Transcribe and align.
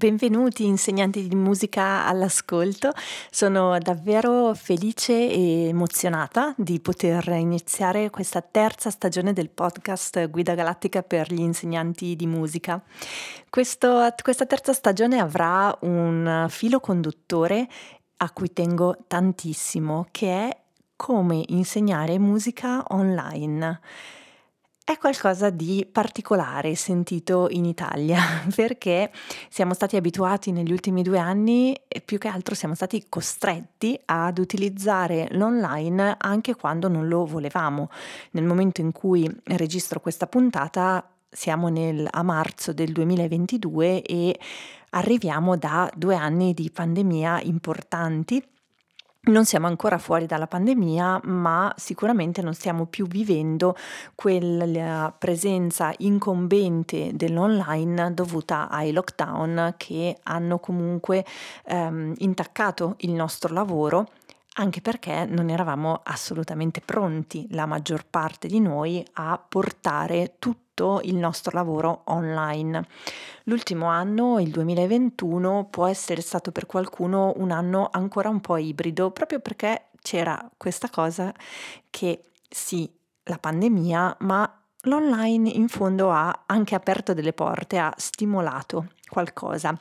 Benvenuti 0.00 0.64
insegnanti 0.64 1.28
di 1.28 1.34
musica 1.34 2.06
all'ascolto, 2.06 2.90
sono 3.30 3.78
davvero 3.80 4.54
felice 4.54 5.12
e 5.12 5.66
emozionata 5.68 6.54
di 6.56 6.80
poter 6.80 7.28
iniziare 7.28 8.08
questa 8.08 8.40
terza 8.40 8.88
stagione 8.88 9.34
del 9.34 9.50
podcast 9.50 10.30
Guida 10.30 10.54
Galattica 10.54 11.02
per 11.02 11.30
gli 11.30 11.40
insegnanti 11.40 12.16
di 12.16 12.26
musica. 12.26 12.82
Questo, 13.50 14.08
questa 14.22 14.46
terza 14.46 14.72
stagione 14.72 15.20
avrà 15.20 15.76
un 15.82 16.46
filo 16.48 16.80
conduttore 16.80 17.68
a 18.16 18.30
cui 18.30 18.54
tengo 18.54 19.04
tantissimo, 19.06 20.06
che 20.10 20.28
è 20.28 20.56
come 20.96 21.44
insegnare 21.48 22.18
musica 22.18 22.82
online 22.88 23.80
è 24.90 24.98
qualcosa 24.98 25.50
di 25.50 25.86
particolare 25.90 26.74
sentito 26.74 27.46
in 27.50 27.64
Italia 27.64 28.20
perché 28.52 29.12
siamo 29.48 29.72
stati 29.72 29.94
abituati 29.94 30.50
negli 30.50 30.72
ultimi 30.72 31.02
due 31.02 31.18
anni 31.18 31.80
e 31.86 32.00
più 32.00 32.18
che 32.18 32.26
altro 32.26 32.56
siamo 32.56 32.74
stati 32.74 33.06
costretti 33.08 33.98
ad 34.06 34.38
utilizzare 34.38 35.28
l'online 35.30 36.16
anche 36.18 36.56
quando 36.56 36.88
non 36.88 37.06
lo 37.06 37.24
volevamo. 37.24 37.88
Nel 38.32 38.42
momento 38.42 38.80
in 38.80 38.90
cui 38.90 39.30
registro 39.44 40.00
questa 40.00 40.26
puntata 40.26 41.08
siamo 41.30 41.68
nel, 41.68 42.08
a 42.10 42.22
marzo 42.24 42.72
del 42.72 42.90
2022 42.90 44.02
e 44.02 44.40
arriviamo 44.90 45.56
da 45.56 45.88
due 45.94 46.16
anni 46.16 46.52
di 46.52 46.68
pandemia 46.68 47.42
importanti 47.42 48.42
non 49.22 49.44
siamo 49.44 49.66
ancora 49.66 49.98
fuori 49.98 50.26
dalla 50.26 50.46
pandemia, 50.46 51.20
ma 51.24 51.72
sicuramente 51.76 52.40
non 52.40 52.54
stiamo 52.54 52.86
più 52.86 53.06
vivendo 53.06 53.76
quella 54.14 55.14
presenza 55.16 55.92
incombente 55.98 57.10
dell'online 57.14 58.14
dovuta 58.14 58.68
ai 58.68 58.92
lockdown 58.92 59.74
che 59.76 60.18
hanno 60.22 60.58
comunque 60.58 61.24
ehm, 61.66 62.14
intaccato 62.18 62.94
il 62.98 63.12
nostro 63.12 63.52
lavoro 63.52 64.08
anche 64.54 64.80
perché 64.80 65.26
non 65.26 65.48
eravamo 65.48 66.00
assolutamente 66.02 66.80
pronti, 66.80 67.46
la 67.50 67.66
maggior 67.66 68.04
parte 68.08 68.48
di 68.48 68.58
noi, 68.58 69.02
a 69.14 69.42
portare 69.48 70.34
tutto 70.38 70.69
il 71.02 71.16
nostro 71.16 71.52
lavoro 71.52 72.02
online. 72.06 72.86
L'ultimo 73.44 73.86
anno, 73.86 74.40
il 74.40 74.50
2021, 74.50 75.68
può 75.70 75.86
essere 75.86 76.20
stato 76.20 76.52
per 76.52 76.66
qualcuno 76.66 77.32
un 77.36 77.50
anno 77.50 77.88
ancora 77.90 78.28
un 78.28 78.40
po' 78.40 78.56
ibrido, 78.56 79.10
proprio 79.10 79.40
perché 79.40 79.90
c'era 80.02 80.50
questa 80.56 80.88
cosa 80.88 81.32
che 81.90 82.24
sì, 82.48 82.90
la 83.24 83.38
pandemia, 83.38 84.16
ma 84.20 84.62
l'online 84.82 85.48
in 85.50 85.68
fondo 85.68 86.10
ha 86.10 86.44
anche 86.46 86.74
aperto 86.74 87.14
delle 87.14 87.32
porte, 87.32 87.78
ha 87.78 87.92
stimolato 87.96 88.92
qualcosa. 89.08 89.78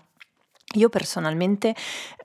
Io 0.73 0.89
personalmente 0.89 1.75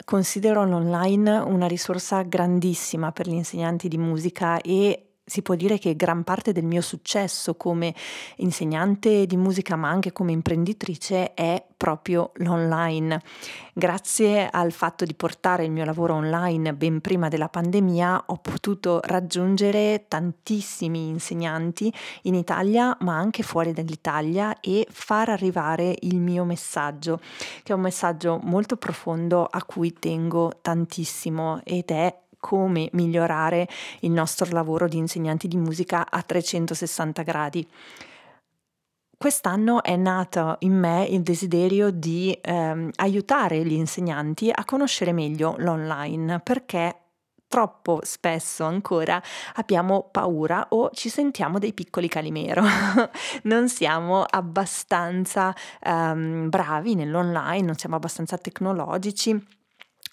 considero 0.03 0.65
l'online 0.65 1.37
una 1.37 1.65
risorsa 1.65 2.21
grandissima 2.21 3.11
per 3.11 3.27
gli 3.27 3.33
insegnanti 3.33 3.87
di 3.87 3.97
musica 3.97 4.61
e 4.61 5.14
si 5.25 5.41
può 5.41 5.55
dire 5.55 5.79
che 5.79 5.95
gran 5.95 6.23
parte 6.23 6.51
del 6.51 6.65
mio 6.65 6.81
successo 6.81 7.55
come 7.55 7.95
insegnante 8.37 9.25
di 9.25 9.37
musica 9.37 9.75
ma 9.75 9.89
anche 9.89 10.11
come 10.11 10.31
imprenditrice 10.31 11.33
è 11.33 11.63
proprio 11.75 12.31
l'online. 12.35 13.21
Grazie 13.73 14.47
al 14.49 14.71
fatto 14.71 15.03
di 15.03 15.13
portare 15.15 15.65
il 15.65 15.71
mio 15.71 15.83
lavoro 15.83 16.13
online 16.13 16.73
ben 16.73 17.01
prima 17.01 17.27
della 17.27 17.49
pandemia 17.49 18.25
ho 18.27 18.37
potuto 18.37 19.01
raggiungere 19.03 20.05
tantissimi 20.07 21.07
insegnanti 21.07 21.91
in 22.23 22.35
Italia 22.35 22.95
ma 23.01 23.17
anche 23.17 23.43
fuori 23.43 23.73
dall'Italia 23.73 24.59
e 24.59 24.87
far 24.89 25.29
arrivare 25.29 25.95
il 26.01 26.19
mio 26.19 26.43
messaggio, 26.43 27.19
che 27.63 27.73
è 27.73 27.75
un 27.75 27.81
messaggio 27.81 28.39
molto 28.43 28.77
profondo 28.77 29.45
a 29.45 29.63
cui 29.63 29.91
tengo 29.91 30.51
tantissimo 30.61 31.61
ed 31.63 31.89
è 31.89 32.15
come 32.45 32.89
migliorare 32.91 33.67
il 34.01 34.11
nostro 34.11 34.47
lavoro 34.51 34.87
di 34.87 34.97
insegnanti 34.97 35.47
di 35.47 35.57
musica 35.57 36.05
a 36.07 36.21
360 36.21 37.23
gradi. 37.23 37.67
Quest'anno 39.17 39.81
è 39.81 39.95
nato 39.95 40.57
in 40.59 40.77
me 40.77 41.07
il 41.09 41.23
desiderio 41.23 41.89
di 41.89 42.37
ehm, 42.39 42.91
aiutare 42.97 43.65
gli 43.65 43.73
insegnanti 43.73 44.51
a 44.53 44.63
conoscere 44.63 45.11
meglio 45.11 45.55
l'online 45.57 46.39
perché 46.41 46.99
troppo 47.47 48.01
spesso 48.03 48.63
ancora 48.63 49.19
abbiamo 49.55 50.07
paura 50.11 50.67
o 50.69 50.91
ci 50.91 51.09
sentiamo 51.09 51.57
dei 51.57 51.73
piccoli 51.73 52.07
calimero. 52.07 52.61
non 53.43 53.69
siamo 53.69 54.21
abbastanza 54.21 55.51
um, 55.83 56.47
bravi 56.47 56.93
nell'online, 56.93 57.65
non 57.65 57.75
siamo 57.75 57.95
abbastanza 57.95 58.37
tecnologici 58.37 59.54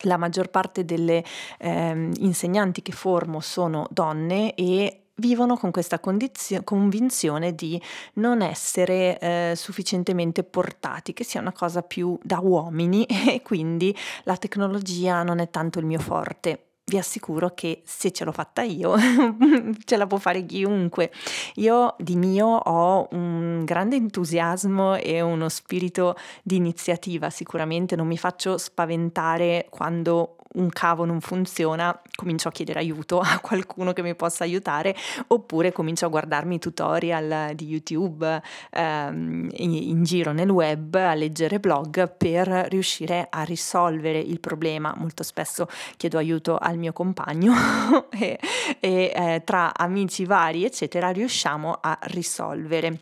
la 0.02 0.16
maggior 0.16 0.48
parte 0.48 0.84
delle 0.84 1.24
eh, 1.58 2.10
insegnanti 2.18 2.82
che 2.82 2.92
formo 2.92 3.40
sono 3.40 3.86
donne 3.90 4.54
e 4.54 5.02
vivono 5.16 5.56
con 5.56 5.70
questa 5.70 6.00
condizio- 6.00 6.62
convinzione 6.64 7.54
di 7.54 7.80
non 8.14 8.42
essere 8.42 9.18
eh, 9.18 9.52
sufficientemente 9.56 10.42
portati, 10.42 11.12
che 11.12 11.24
sia 11.24 11.40
una 11.40 11.52
cosa 11.52 11.82
più 11.82 12.18
da 12.22 12.40
uomini 12.40 13.04
e 13.28 13.42
quindi 13.42 13.94
la 14.24 14.36
tecnologia 14.36 15.22
non 15.22 15.38
è 15.38 15.50
tanto 15.50 15.78
il 15.78 15.86
mio 15.86 15.98
forte 15.98 16.71
vi 16.92 16.98
assicuro 16.98 17.52
che 17.54 17.80
se 17.84 18.10
ce 18.10 18.24
l'ho 18.24 18.32
fatta 18.32 18.60
io, 18.60 18.94
ce 19.84 19.96
la 19.96 20.06
può 20.06 20.18
fare 20.18 20.44
chiunque. 20.44 21.10
Io 21.54 21.94
di 21.98 22.16
mio 22.16 22.46
ho 22.46 23.08
un 23.12 23.64
grande 23.64 23.96
entusiasmo 23.96 24.96
e 24.96 25.22
uno 25.22 25.48
spirito 25.48 26.16
di 26.42 26.56
iniziativa, 26.56 27.30
sicuramente 27.30 27.96
non 27.96 28.06
mi 28.06 28.18
faccio 28.18 28.58
spaventare 28.58 29.68
quando 29.70 30.36
un 30.54 30.68
cavo 30.68 31.04
non 31.04 31.20
funziona, 31.20 31.98
comincio 32.14 32.48
a 32.48 32.50
chiedere 32.50 32.80
aiuto 32.80 33.20
a 33.20 33.38
qualcuno 33.40 33.92
che 33.92 34.02
mi 34.02 34.14
possa 34.14 34.44
aiutare 34.44 34.94
oppure 35.28 35.72
comincio 35.72 36.06
a 36.06 36.08
guardarmi 36.08 36.58
tutorial 36.58 37.54
di 37.54 37.66
YouTube 37.66 38.42
ehm, 38.70 39.48
in, 39.52 39.72
in 39.72 40.02
giro 40.02 40.32
nel 40.32 40.50
web, 40.50 40.94
a 40.94 41.14
leggere 41.14 41.60
blog 41.60 42.16
per 42.16 42.48
riuscire 42.68 43.26
a 43.30 43.42
risolvere 43.42 44.18
il 44.18 44.40
problema. 44.40 44.94
Molto 44.96 45.22
spesso 45.22 45.68
chiedo 45.96 46.18
aiuto 46.18 46.58
al 46.58 46.76
mio 46.78 46.92
compagno 46.92 47.54
e, 48.10 48.38
e 48.80 49.12
eh, 49.14 49.42
tra 49.44 49.72
amici 49.74 50.24
vari, 50.24 50.64
eccetera, 50.64 51.10
riusciamo 51.10 51.78
a 51.80 51.98
risolvere. 52.02 52.98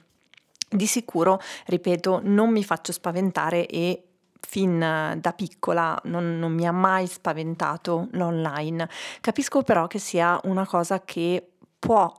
Di 0.72 0.86
sicuro, 0.86 1.40
ripeto, 1.66 2.20
non 2.22 2.50
mi 2.50 2.62
faccio 2.62 2.92
spaventare 2.92 3.66
e 3.66 4.09
fin 4.40 4.78
da 4.78 5.32
piccola 5.32 5.98
non, 6.04 6.38
non, 6.38 6.52
mi 6.52 6.66
ha 6.66 6.72
mai 6.72 7.06
spaventato 7.06 8.08
l'online. 8.12 8.88
Capisco 9.20 9.62
però 9.62 9.86
che 9.86 9.98
sia 9.98 10.40
una 10.44 10.66
cosa 10.66 11.02
che 11.02 11.52
può 11.78 12.12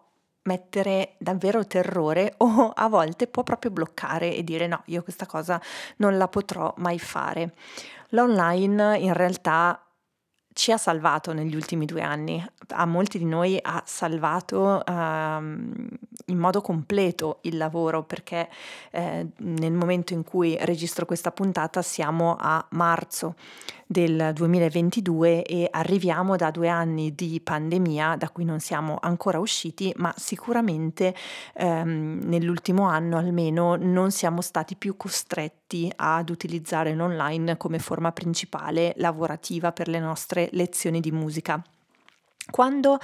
mettere 0.44 1.16
davvero 1.20 1.68
terrore 1.68 2.34
o 2.38 2.72
a 2.76 2.88
volte 2.88 3.28
può 3.28 3.44
proprio 3.44 3.72
bloccare 3.72 4.36
e 4.36 4.44
dire 4.44 4.66
no, 4.68 4.82
io 4.86 5.04
questa 5.04 5.26
cosa 5.26 5.62
non 5.98 6.18
la 6.18 6.28
potrò 6.28 6.74
mai 6.78 7.00
fare. 7.00 7.54
L'online 8.10 8.98
in 8.98 9.14
realtà 9.14 9.80
ci 10.54 10.72
ha 10.72 10.78
salvato 10.78 11.34
negli 11.34 11.56
ultimi 11.56 11.86
due 11.86 12.02
anni, 12.02 12.44
a 12.70 12.86
molti 12.86 13.18
di 13.18 13.26
noi 13.26 13.58
ha 13.62 13.82
salvato 13.86 14.84
um, 14.86 15.88
in 16.26 16.38
modo 16.38 16.62
completo 16.62 17.40
il 17.42 17.58
lavoro 17.58 18.04
perché 18.04 18.50
eh, 18.92 19.28
nel 19.38 19.72
momento 19.72 20.14
in 20.14 20.24
cui 20.24 20.58
registro 20.62 21.06
questa 21.06 21.32
puntata 21.32 21.82
siamo 21.82 22.36
a 22.40 22.66
marzo 22.72 23.36
del 23.92 24.32
2022 24.34 25.44
e 25.44 25.68
arriviamo 25.70 26.38
da 26.38 26.50
due 26.50 26.70
anni 26.70 27.14
di 27.14 27.42
pandemia 27.44 28.16
da 28.16 28.30
cui 28.30 28.46
non 28.46 28.62
siamo 28.62 28.98
ancora 29.02 29.38
usciti, 29.38 29.92
ma 29.98 30.14
sicuramente 30.16 31.14
ehm, 31.56 32.22
nell'ultimo 32.24 32.88
anno 32.88 33.18
almeno 33.18 33.76
non 33.76 34.12
siamo 34.12 34.40
stati 34.40 34.78
più 34.78 34.96
costretti 34.96 35.92
ad 35.94 36.30
utilizzare 36.30 36.94
l'online 36.96 37.58
come 37.58 37.80
forma 37.80 38.14
principale 38.14 38.94
lavorativa 38.96 39.74
per 39.74 39.90
le 39.90 40.00
nostre 40.00 40.48
lezioni 40.54 41.02
di 41.02 41.12
musica. 41.12 41.62
Quando 42.50 42.98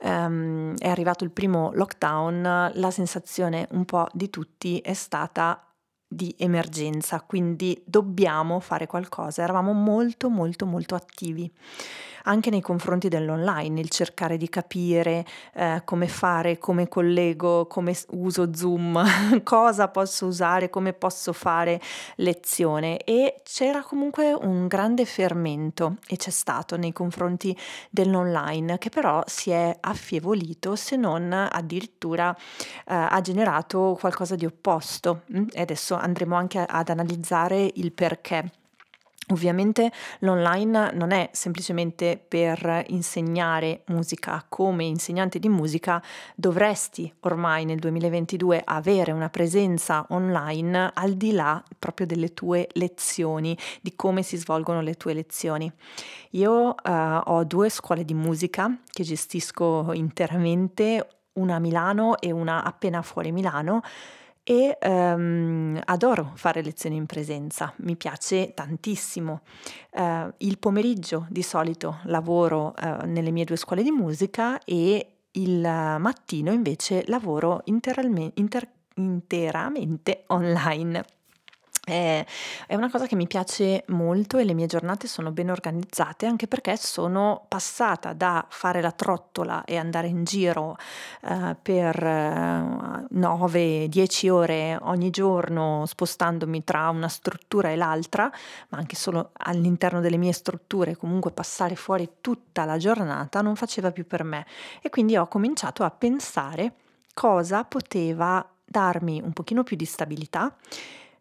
ehm, 0.00 0.76
è 0.76 0.88
arrivato 0.88 1.24
il 1.24 1.30
primo 1.30 1.70
lockdown, 1.72 2.72
la 2.74 2.90
sensazione 2.90 3.66
un 3.70 3.86
po' 3.86 4.08
di 4.12 4.28
tutti 4.28 4.78
è 4.80 4.92
stata 4.92 5.58
di 6.06 6.34
emergenza, 6.38 7.20
quindi 7.22 7.82
dobbiamo 7.86 8.60
fare 8.60 8.86
qualcosa. 8.86 9.42
Eravamo 9.42 9.72
molto 9.72 10.28
molto 10.28 10.66
molto 10.66 10.94
attivi 10.94 11.50
anche 12.24 12.50
nei 12.50 12.60
confronti 12.60 13.08
dell'online, 13.08 13.80
il 13.80 13.88
cercare 13.88 14.36
di 14.36 14.48
capire 14.48 15.24
eh, 15.54 15.82
come 15.84 16.08
fare, 16.08 16.58
come 16.58 16.88
collego, 16.88 17.66
come 17.66 17.96
uso 18.10 18.54
Zoom, 18.54 19.02
cosa 19.42 19.88
posso 19.88 20.26
usare, 20.26 20.70
come 20.70 20.92
posso 20.92 21.32
fare 21.32 21.80
lezione 22.16 22.98
e 22.98 23.40
c'era 23.42 23.82
comunque 23.82 24.32
un 24.32 24.66
grande 24.66 25.04
fermento 25.04 25.96
e 26.06 26.16
c'è 26.16 26.30
stato 26.30 26.76
nei 26.76 26.92
confronti 26.92 27.56
dell'online 27.90 28.78
che 28.78 28.88
però 28.88 29.22
si 29.26 29.50
è 29.50 29.76
affievolito 29.80 30.76
se 30.76 30.96
non 30.96 31.32
addirittura 31.32 32.34
eh, 32.34 32.94
ha 32.94 33.20
generato 33.20 33.96
qualcosa 33.98 34.36
di 34.36 34.46
opposto 34.46 35.22
mm? 35.34 35.46
e 35.52 35.60
adesso 35.60 35.94
andremo 35.94 36.34
anche 36.36 36.64
ad 36.66 36.88
analizzare 36.88 37.70
il 37.74 37.92
perché. 37.92 38.63
Ovviamente 39.28 39.90
l'online 40.18 40.90
non 40.92 41.10
è 41.10 41.30
semplicemente 41.32 42.22
per 42.28 42.84
insegnare 42.88 43.82
musica, 43.86 44.44
come 44.46 44.84
insegnante 44.84 45.38
di 45.38 45.48
musica 45.48 46.02
dovresti 46.34 47.10
ormai 47.20 47.64
nel 47.64 47.78
2022 47.78 48.60
avere 48.62 49.12
una 49.12 49.30
presenza 49.30 50.04
online 50.10 50.90
al 50.92 51.14
di 51.14 51.32
là 51.32 51.62
proprio 51.78 52.06
delle 52.06 52.34
tue 52.34 52.68
lezioni, 52.72 53.56
di 53.80 53.94
come 53.96 54.22
si 54.22 54.36
svolgono 54.36 54.82
le 54.82 54.94
tue 54.94 55.14
lezioni. 55.14 55.72
Io 56.32 56.52
uh, 56.52 56.74
ho 57.24 57.44
due 57.44 57.70
scuole 57.70 58.04
di 58.04 58.14
musica 58.14 58.78
che 58.90 59.04
gestisco 59.04 59.92
interamente, 59.94 61.08
una 61.34 61.56
a 61.56 61.60
Milano 61.60 62.18
e 62.20 62.30
una 62.30 62.62
appena 62.62 63.00
fuori 63.00 63.32
Milano 63.32 63.80
e 64.44 64.76
ehm, 64.78 65.80
adoro 65.84 66.32
fare 66.34 66.62
lezioni 66.62 66.96
in 66.96 67.06
presenza, 67.06 67.72
mi 67.78 67.96
piace 67.96 68.52
tantissimo. 68.52 69.40
Eh, 69.90 70.32
il 70.38 70.58
pomeriggio 70.58 71.26
di 71.30 71.42
solito 71.42 71.98
lavoro 72.04 72.76
eh, 72.76 73.06
nelle 73.06 73.30
mie 73.30 73.44
due 73.44 73.56
scuole 73.56 73.82
di 73.82 73.90
musica 73.90 74.62
e 74.64 75.08
il 75.32 75.60
mattino 75.60 76.52
invece 76.52 77.02
lavoro 77.06 77.62
inter- 77.64 78.68
interamente 78.94 80.24
online. 80.28 81.04
È, 81.84 82.24
è 82.66 82.74
una 82.74 82.90
cosa 82.90 83.06
che 83.06 83.14
mi 83.14 83.26
piace 83.26 83.84
molto 83.88 84.38
e 84.38 84.44
le 84.44 84.54
mie 84.54 84.64
giornate 84.66 85.06
sono 85.06 85.32
ben 85.32 85.50
organizzate 85.50 86.24
anche 86.24 86.48
perché 86.48 86.78
sono 86.78 87.44
passata 87.46 88.14
da 88.14 88.46
fare 88.48 88.80
la 88.80 88.90
trottola 88.90 89.64
e 89.64 89.76
andare 89.76 90.06
in 90.06 90.24
giro 90.24 90.78
eh, 91.20 91.54
per 91.60 92.02
eh, 92.02 93.06
9-10 93.14 94.30
ore 94.30 94.78
ogni 94.80 95.10
giorno 95.10 95.84
spostandomi 95.84 96.64
tra 96.64 96.88
una 96.88 97.08
struttura 97.08 97.68
e 97.68 97.76
l'altra, 97.76 98.32
ma 98.70 98.78
anche 98.78 98.96
solo 98.96 99.32
all'interno 99.34 100.00
delle 100.00 100.16
mie 100.16 100.32
strutture, 100.32 100.96
comunque 100.96 101.32
passare 101.32 101.76
fuori 101.76 102.08
tutta 102.22 102.64
la 102.64 102.78
giornata 102.78 103.42
non 103.42 103.56
faceva 103.56 103.92
più 103.92 104.06
per 104.06 104.24
me. 104.24 104.46
E 104.80 104.88
quindi 104.88 105.18
ho 105.18 105.28
cominciato 105.28 105.84
a 105.84 105.90
pensare 105.90 106.76
cosa 107.12 107.62
poteva 107.64 108.46
darmi 108.64 109.20
un 109.22 109.32
pochino 109.34 109.62
più 109.62 109.76
di 109.76 109.84
stabilità 109.84 110.56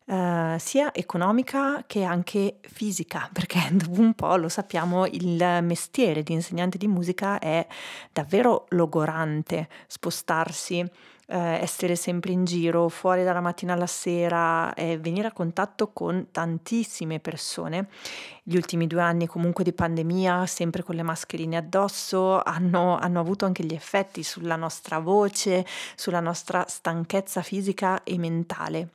Uh, 0.05 0.57
sia 0.57 0.93
economica 0.93 1.85
che 1.87 2.03
anche 2.03 2.57
fisica, 2.61 3.29
perché 3.31 3.59
dopo 3.71 4.01
un 4.01 4.13
po' 4.13 4.35
lo 4.35 4.49
sappiamo, 4.49 5.05
il 5.05 5.59
mestiere 5.61 6.23
di 6.23 6.33
insegnante 6.33 6.77
di 6.77 6.87
musica 6.87 7.39
è 7.39 7.65
davvero 8.11 8.65
logorante, 8.69 9.69
spostarsi, 9.87 10.79
uh, 10.81 10.87
essere 11.27 11.95
sempre 11.95 12.33
in 12.33 12.43
giro, 12.43 12.89
fuori 12.89 13.23
dalla 13.23 13.39
mattina 13.39 13.73
alla 13.73 13.87
sera 13.87 14.73
e 14.73 14.97
venire 14.97 15.27
a 15.27 15.31
contatto 15.31 15.91
con 15.93 16.27
tantissime 16.31 17.21
persone. 17.21 17.87
Gli 18.43 18.57
ultimi 18.57 18.87
due 18.87 19.01
anni 19.01 19.25
comunque 19.25 19.63
di 19.63 19.71
pandemia, 19.71 20.45
sempre 20.47 20.83
con 20.83 20.95
le 20.95 21.03
mascherine 21.03 21.55
addosso, 21.55 22.41
hanno, 22.41 22.97
hanno 22.97 23.21
avuto 23.21 23.45
anche 23.45 23.63
gli 23.63 23.73
effetti 23.73 24.21
sulla 24.21 24.57
nostra 24.57 24.99
voce, 24.99 25.65
sulla 25.95 26.19
nostra 26.19 26.65
stanchezza 26.67 27.41
fisica 27.41 28.03
e 28.03 28.17
mentale. 28.17 28.89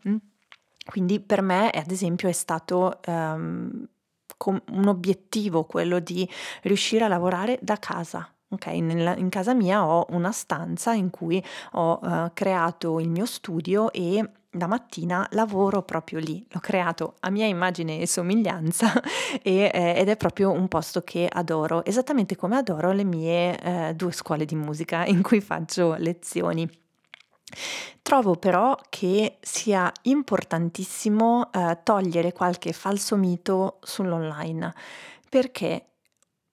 Quindi 0.90 1.20
per 1.20 1.42
me, 1.42 1.68
ad 1.68 1.90
esempio, 1.90 2.30
è 2.30 2.32
stato 2.32 2.98
um, 3.06 3.86
un 4.46 4.88
obiettivo 4.88 5.64
quello 5.64 5.98
di 5.98 6.26
riuscire 6.62 7.04
a 7.04 7.08
lavorare 7.08 7.58
da 7.60 7.76
casa. 7.76 8.26
Okay, 8.48 8.80
nel, 8.80 9.18
in 9.18 9.28
casa 9.28 9.52
mia 9.52 9.84
ho 9.86 10.06
una 10.10 10.32
stanza 10.32 10.94
in 10.94 11.10
cui 11.10 11.44
ho 11.72 11.98
uh, 12.00 12.30
creato 12.32 13.00
il 13.00 13.10
mio 13.10 13.26
studio 13.26 13.92
e 13.92 14.26
la 14.52 14.66
mattina 14.66 15.28
lavoro 15.32 15.82
proprio 15.82 16.20
lì. 16.20 16.42
L'ho 16.48 16.60
creato 16.60 17.16
a 17.20 17.28
mia 17.28 17.44
immagine 17.44 18.00
e 18.00 18.06
somiglianza 18.06 18.90
e, 19.42 19.70
eh, 19.70 19.92
ed 19.94 20.08
è 20.08 20.16
proprio 20.16 20.50
un 20.52 20.68
posto 20.68 21.02
che 21.02 21.28
adoro, 21.30 21.84
esattamente 21.84 22.34
come 22.34 22.56
adoro 22.56 22.92
le 22.92 23.04
mie 23.04 23.58
eh, 23.60 23.94
due 23.94 24.12
scuole 24.12 24.46
di 24.46 24.54
musica 24.54 25.04
in 25.04 25.20
cui 25.20 25.42
faccio 25.42 25.96
lezioni. 25.98 26.66
Trovo 28.02 28.36
però 28.36 28.76
che 28.88 29.38
sia 29.40 29.92
importantissimo 30.02 31.50
eh, 31.52 31.78
togliere 31.82 32.32
qualche 32.32 32.72
falso 32.72 33.16
mito 33.16 33.78
sull'online, 33.82 34.72
perché 35.28 35.84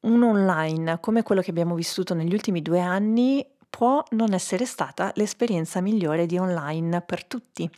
un 0.02 0.24
online 0.24 1.00
come 1.00 1.24
quello 1.24 1.42
che 1.42 1.50
abbiamo 1.50 1.76
vissuto 1.76 2.14
negli 2.14 2.34
ultimi 2.34 2.62
due 2.62 2.80
anni 2.80 3.46
può 3.76 4.02
non 4.12 4.34
essere 4.34 4.66
stata 4.66 5.12
l'esperienza 5.16 5.82
migliore 5.82 6.26
di 6.26 6.38
online 6.38 7.02
per 7.02 7.26
tutti. 7.26 7.70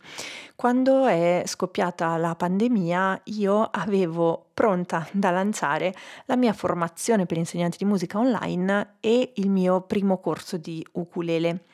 Quando 0.54 1.06
è 1.06 1.42
scoppiata 1.44 2.16
la 2.16 2.36
pandemia 2.36 3.20
io 3.24 3.62
avevo 3.62 4.46
pronta 4.54 5.08
da 5.10 5.30
lanciare 5.30 5.92
la 6.26 6.36
mia 6.36 6.52
formazione 6.52 7.26
per 7.26 7.38
insegnanti 7.38 7.78
di 7.78 7.84
musica 7.84 8.18
online 8.18 8.96
e 9.00 9.32
il 9.36 9.50
mio 9.50 9.80
primo 9.80 10.18
corso 10.20 10.56
di 10.56 10.86
ukulele 10.92 11.64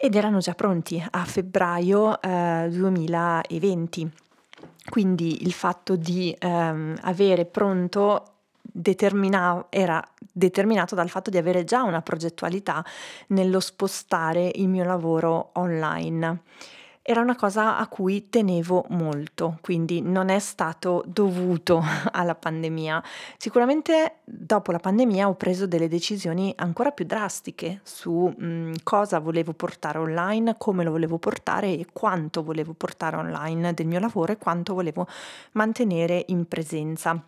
ed 0.00 0.14
erano 0.14 0.38
già 0.38 0.54
pronti 0.54 1.04
a 1.10 1.24
febbraio 1.24 2.20
eh, 2.22 2.68
2020. 2.70 4.10
Quindi 4.88 5.42
il 5.42 5.52
fatto 5.52 5.94
di 5.94 6.34
ehm, 6.38 6.96
avere 7.02 7.44
pronto 7.44 8.24
determina- 8.62 9.66
era 9.68 10.02
determinato 10.32 10.94
dal 10.94 11.10
fatto 11.10 11.28
di 11.28 11.36
avere 11.36 11.64
già 11.64 11.82
una 11.82 12.00
progettualità 12.00 12.82
nello 13.28 13.60
spostare 13.60 14.50
il 14.54 14.68
mio 14.68 14.84
lavoro 14.84 15.50
online 15.54 16.42
era 17.02 17.22
una 17.22 17.34
cosa 17.34 17.78
a 17.78 17.86
cui 17.88 18.28
tenevo 18.28 18.84
molto, 18.90 19.58
quindi 19.62 20.02
non 20.02 20.28
è 20.28 20.38
stato 20.38 21.02
dovuto 21.06 21.82
alla 22.12 22.34
pandemia. 22.34 23.02
Sicuramente 23.36 24.18
dopo 24.24 24.70
la 24.70 24.78
pandemia 24.78 25.28
ho 25.28 25.34
preso 25.34 25.66
delle 25.66 25.88
decisioni 25.88 26.52
ancora 26.56 26.90
più 26.90 27.06
drastiche 27.06 27.80
su 27.84 28.32
mh, 28.36 28.44
mm, 28.44 28.72
cosa 28.82 29.18
volevo 29.18 29.52
portare 29.54 29.98
online, 29.98 30.56
come 30.58 30.84
lo 30.84 30.90
volevo 30.90 31.18
portare 31.18 31.68
e 31.68 31.86
quanto 31.92 32.42
volevo 32.42 32.74
portare 32.74 33.16
online 33.16 33.72
del 33.72 33.86
mio 33.86 33.98
lavoro 33.98 34.32
e 34.32 34.36
quanto 34.38 34.74
volevo 34.74 35.06
mantenere 35.52 36.24
in 36.28 36.46
presenza 36.46 37.22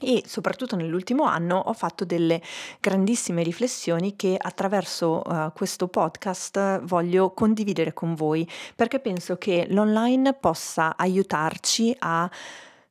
e 0.00 0.22
soprattutto 0.26 0.76
nell'ultimo 0.76 1.24
anno 1.24 1.58
ho 1.58 1.72
fatto 1.72 2.04
delle 2.04 2.40
grandissime 2.80 3.42
riflessioni 3.42 4.16
che 4.16 4.36
attraverso 4.38 5.22
uh, 5.24 5.52
questo 5.52 5.88
podcast 5.88 6.80
voglio 6.82 7.32
condividere 7.32 7.92
con 7.92 8.14
voi 8.14 8.48
perché 8.74 8.98
penso 8.98 9.36
che 9.36 9.66
l'online 9.68 10.32
possa 10.34 10.96
aiutarci 10.96 11.94
a 12.00 12.30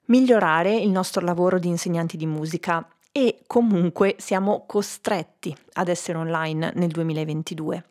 migliorare 0.06 0.76
il 0.76 0.90
nostro 0.90 1.24
lavoro 1.26 1.60
di 1.60 1.68
insegnanti 1.68 2.18
di 2.18 2.26
musica. 2.26 2.88
E 3.12 3.40
comunque 3.48 4.16
siamo 4.20 4.66
costretti 4.68 5.56
ad 5.74 5.88
essere 5.88 6.20
online 6.20 6.72
nel 6.76 6.90
2022 6.90 7.84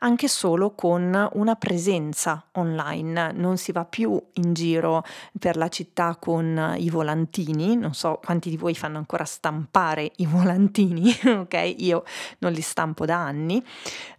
anche 0.00 0.28
solo 0.28 0.74
con 0.74 1.28
una 1.32 1.54
presenza 1.56 2.44
online. 2.52 3.32
Non 3.32 3.56
si 3.56 3.72
va 3.72 3.84
più 3.84 4.20
in 4.34 4.52
giro 4.52 5.04
per 5.38 5.56
la 5.56 5.68
città 5.68 6.16
con 6.18 6.74
i 6.78 6.90
volantini, 6.90 7.76
non 7.76 7.94
so 7.94 8.20
quanti 8.22 8.50
di 8.50 8.56
voi 8.56 8.74
fanno 8.74 8.98
ancora 8.98 9.24
stampare 9.24 10.12
i 10.16 10.26
volantini, 10.26 11.10
ok? 11.24 11.74
Io 11.78 12.04
non 12.38 12.52
li 12.52 12.60
stampo 12.60 13.04
da 13.04 13.16
anni, 13.16 13.64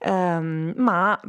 um, 0.05 0.73
ma 0.77 1.19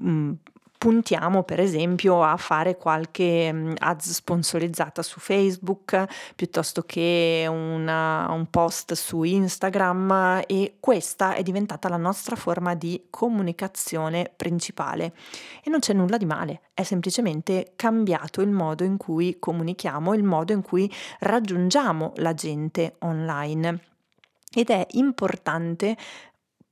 mm, 0.00 0.32
puntiamo 0.78 1.42
per 1.42 1.60
esempio 1.60 2.22
a 2.22 2.36
fare 2.36 2.76
qualche 2.76 3.52
mm, 3.52 3.72
ads 3.78 4.12
sponsorizzata 4.12 5.02
su 5.02 5.20
Facebook 5.20 6.04
piuttosto 6.34 6.82
che 6.82 7.46
una, 7.48 8.30
un 8.30 8.46
post 8.50 8.92
su 8.94 9.22
Instagram 9.22 10.42
e 10.46 10.76
questa 10.80 11.34
è 11.34 11.42
diventata 11.42 11.88
la 11.88 11.96
nostra 11.96 12.36
forma 12.36 12.74
di 12.74 13.06
comunicazione 13.10 14.30
principale 14.34 15.14
e 15.62 15.70
non 15.70 15.80
c'è 15.80 15.92
nulla 15.92 16.16
di 16.16 16.26
male, 16.26 16.60
è 16.74 16.82
semplicemente 16.82 17.72
cambiato 17.76 18.40
il 18.40 18.50
modo 18.50 18.84
in 18.84 18.96
cui 18.96 19.38
comunichiamo, 19.38 20.14
il 20.14 20.24
modo 20.24 20.52
in 20.52 20.62
cui 20.62 20.92
raggiungiamo 21.20 22.12
la 22.16 22.34
gente 22.34 22.96
online. 23.00 23.80
Ed 24.52 24.70
è 24.70 24.86
importante 24.92 25.96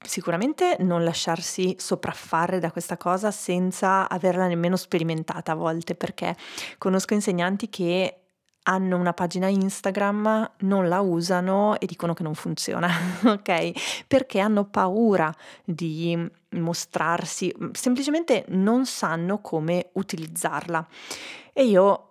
Sicuramente 0.05 0.77
non 0.81 1.03
lasciarsi 1.03 1.77
sopraffare 1.79 2.59
da 2.59 2.71
questa 2.71 2.97
cosa 2.97 3.31
senza 3.31 4.09
averla 4.09 4.47
nemmeno 4.47 4.77
sperimentata 4.77 5.53
a 5.53 5.57
volte, 5.57 5.95
perché 5.95 6.37
conosco 6.79 7.15
insegnanti 7.15 7.69
che 7.69 8.19
hanno 8.65 8.97
una 8.97 9.13
pagina 9.13 9.49
Instagram, 9.49 10.53
non 10.61 10.89
la 10.89 11.01
usano 11.01 11.79
e 11.79 11.87
dicono 11.87 12.15
che 12.15 12.23
non 12.23 12.35
funziona, 12.35 12.89
ok? 13.25 14.05
Perché 14.07 14.41
hanno 14.41 14.65
paura 14.65 15.35
di 15.65 16.31
mostrarsi, 16.51 17.55
semplicemente 17.73 18.45
non 18.49 18.87
sanno 18.87 19.41
come 19.41 19.91
utilizzarla. 19.93 20.87
E 21.53 21.65
io 21.67 22.09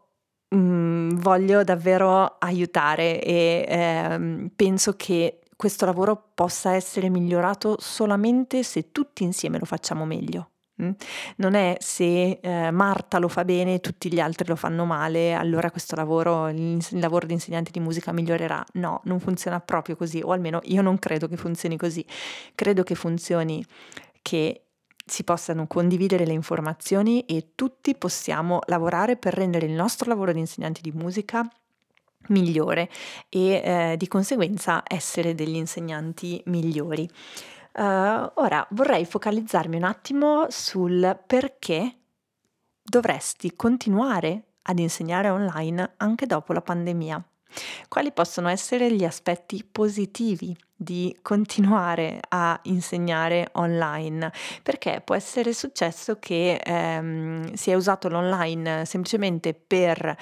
mh, 0.50 0.58
mm, 0.58 1.10
voglio 1.20 1.64
davvero 1.64 2.36
aiutare 2.40 3.22
e 3.22 3.66
eh, 3.68 4.50
penso 4.56 4.96
che 4.96 5.43
questo 5.56 5.86
lavoro 5.86 6.32
possa 6.34 6.74
essere 6.74 7.10
migliorato 7.10 7.78
solamente 7.80 8.64
se 8.64 8.92
tutti 8.92 9.24
insieme 9.24 9.60
lo 9.60 9.66
facciamo 9.66 10.06
meglio. 10.06 10.50
Mm? 10.82 10.92
Non 11.38 11.54
è 11.54 11.78
se 11.80 12.40
eh, 12.42 12.72
Marta 12.72 13.20
lo 13.20 13.28
fa 13.28 13.46
bene 13.46 13.76
e 13.76 13.80
tutti 13.80 14.12
gli 14.12 14.20
altri 14.20 14.48
lo 14.48 14.56
fanno 14.56 14.86
male, 14.86 15.34
allora 15.34 15.70
questo 15.70 15.96
lavoro, 15.96 16.50
il, 16.50 16.84
lavoro 16.94 17.28
di 17.28 17.34
insegnante 17.34 17.72
di 17.72 17.80
musica 17.80 18.12
migliorerà. 18.12 18.64
No, 18.74 19.02
non 19.06 19.20
funziona 19.20 19.60
proprio 19.60 19.96
così, 19.96 20.22
o 20.24 20.32
almeno 20.32 20.60
io 20.64 20.82
non 20.82 20.98
credo 20.98 21.28
che 21.28 21.38
funzioni 21.38 21.78
così. 21.78 22.06
Credo 22.56 22.84
che 22.84 22.96
funzioni 22.96 23.64
che 24.22 24.64
si 25.06 25.24
possano 25.24 25.68
condividere 25.68 26.26
le 26.26 26.34
informazioni 26.34 27.22
e 27.26 27.52
tutti 27.56 27.94
possiamo 27.96 28.60
lavorare 28.68 29.18
per 29.18 29.34
rendere 29.34 29.66
il 29.66 29.74
nostro 29.74 30.10
lavoro 30.10 30.32
di 30.32 30.40
insegnanti 30.40 30.82
di 30.82 30.92
musica 30.92 31.48
migliore 32.28 32.90
e 33.30 33.62
eh, 33.64 33.96
di 33.98 34.08
conseguenza 34.08 34.84
essere 34.88 35.36
degli 35.36 35.56
insegnanti 35.56 36.42
migliori. 36.46 37.10
Uh, 37.76 38.30
ora 38.36 38.66
vorrei 38.72 39.04
focalizzarmi 39.04 39.78
un 39.78 39.84
attimo 39.84 40.46
sul 40.50 41.20
perché 41.26 41.96
dovresti 42.84 43.56
continuare 43.56 44.44
ad 44.64 44.78
insegnare 44.78 45.30
online 45.30 45.94
anche 45.98 46.28
dopo 46.28 46.54
la 46.54 46.62
pandemia. 46.62 47.24
Quali 47.88 48.12
possono 48.12 48.48
essere 48.50 48.92
gli 48.94 49.04
aspetti 49.04 49.68
positivi 49.70 50.56
di 50.84 51.18
continuare 51.22 52.20
a 52.30 52.60
insegnare 52.64 53.50
online? 53.54 54.32
Perché 54.62 55.02
può 55.04 55.16
essere 55.16 55.54
successo 55.54 56.20
che 56.20 56.62
ehm, 56.64 57.54
si 57.54 57.72
è 57.72 57.74
usato 57.74 58.10
l'online 58.10 58.86
semplicemente 58.86 59.54
per 59.54 60.16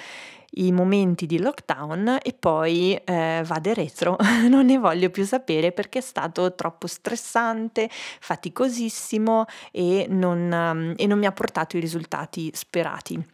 i 0.54 0.72
momenti 0.72 1.26
di 1.26 1.38
lockdown 1.38 2.18
e 2.22 2.34
poi 2.38 2.94
eh, 2.94 3.42
vade 3.44 3.74
retro, 3.74 4.16
non 4.48 4.66
ne 4.66 4.78
voglio 4.78 5.10
più 5.10 5.24
sapere 5.24 5.72
perché 5.72 6.00
è 6.00 6.02
stato 6.02 6.54
troppo 6.54 6.86
stressante, 6.86 7.88
faticosissimo 7.90 9.44
e 9.70 10.06
non, 10.08 10.50
um, 10.52 10.94
e 10.96 11.06
non 11.06 11.18
mi 11.18 11.26
ha 11.26 11.32
portato 11.32 11.76
i 11.76 11.80
risultati 11.80 12.50
sperati. 12.54 13.31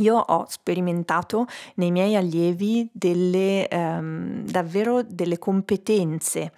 Io 0.00 0.16
ho 0.16 0.44
sperimentato 0.48 1.46
nei 1.76 1.90
miei 1.90 2.16
allievi 2.16 2.88
delle, 2.92 3.68
um, 3.70 4.44
davvero 4.44 5.02
delle 5.02 5.38
competenze 5.38 6.52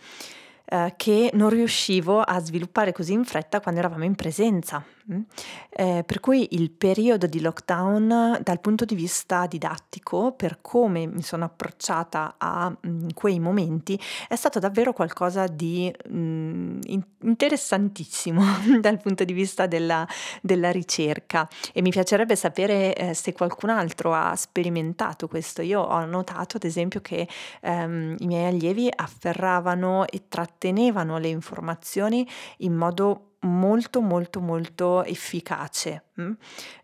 eh, 0.72 0.94
che 0.96 1.30
non 1.34 1.50
riuscivo 1.50 2.20
a 2.20 2.40
sviluppare 2.40 2.92
così 2.92 3.12
in 3.12 3.24
fretta 3.24 3.60
quando 3.60 3.80
eravamo 3.80 4.04
in 4.04 4.14
presenza. 4.14 4.82
Mm? 5.10 5.22
Eh, 5.70 6.04
per 6.06 6.20
cui 6.20 6.48
il 6.52 6.70
periodo 6.70 7.26
di 7.26 7.40
lockdown 7.40 8.38
dal 8.40 8.60
punto 8.60 8.84
di 8.84 8.94
vista 8.94 9.46
didattico, 9.46 10.32
per 10.32 10.58
come 10.60 11.06
mi 11.06 11.22
sono 11.22 11.44
approcciata 11.44 12.36
a 12.38 12.70
mh, 12.70 12.88
mm, 12.88 13.08
quei 13.12 13.40
momenti, 13.40 13.98
è 14.28 14.36
stato 14.36 14.60
davvero 14.60 14.92
qualcosa 14.92 15.46
di 15.48 15.92
mh, 16.08 16.16
mm, 16.16 16.80
interessantissimo 17.22 18.42
dal 18.80 19.00
punto 19.00 19.24
di 19.24 19.32
vista 19.32 19.66
della, 19.66 20.06
della, 20.40 20.70
ricerca 20.70 21.48
e 21.72 21.82
mi 21.82 21.90
piacerebbe 21.90 22.36
sapere 22.36 22.94
eh, 22.94 23.14
se 23.14 23.32
qualcun 23.32 23.70
altro 23.70 24.14
ha 24.14 24.36
sperimentato 24.36 25.26
questo. 25.26 25.62
Io 25.62 25.80
ho 25.80 26.04
notato 26.04 26.56
ad 26.56 26.64
esempio 26.64 27.00
che 27.00 27.28
ehm, 27.60 28.16
i 28.20 28.26
miei 28.26 28.46
allievi 28.46 28.88
afferravano 28.94 30.06
e 30.06 30.28
trattenevano 30.28 31.18
le 31.18 31.28
informazioni 31.28 32.26
in 32.58 32.74
modo 32.74 33.31
molto 33.44 34.00
molto 34.00 34.40
molto 34.40 35.02
efficace 35.04 36.04
mh? 36.14 36.30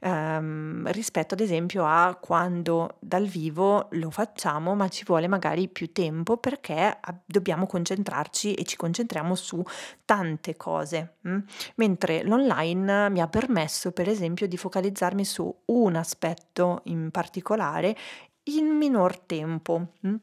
ehm, 0.00 0.90
rispetto 0.92 1.34
ad 1.34 1.40
esempio 1.40 1.84
a 1.86 2.16
quando 2.20 2.96
dal 3.00 3.26
vivo 3.26 3.88
lo 3.92 4.10
facciamo 4.10 4.74
ma 4.74 4.88
ci 4.88 5.04
vuole 5.04 5.28
magari 5.28 5.68
più 5.68 5.92
tempo 5.92 6.36
perché 6.36 6.98
dobbiamo 7.24 7.66
concentrarci 7.66 8.54
e 8.54 8.64
ci 8.64 8.76
concentriamo 8.76 9.34
su 9.34 9.62
tante 10.04 10.56
cose 10.56 11.16
mh? 11.22 11.38
mentre 11.76 12.22
l'online 12.24 13.08
mi 13.10 13.20
ha 13.20 13.28
permesso 13.28 13.92
per 13.92 14.08
esempio 14.08 14.48
di 14.48 14.56
focalizzarmi 14.56 15.24
su 15.24 15.54
un 15.66 15.94
aspetto 15.96 16.80
in 16.84 17.10
particolare 17.10 17.96
in 18.44 18.66
minor 18.66 19.18
tempo 19.20 19.92
mh? 20.00 20.14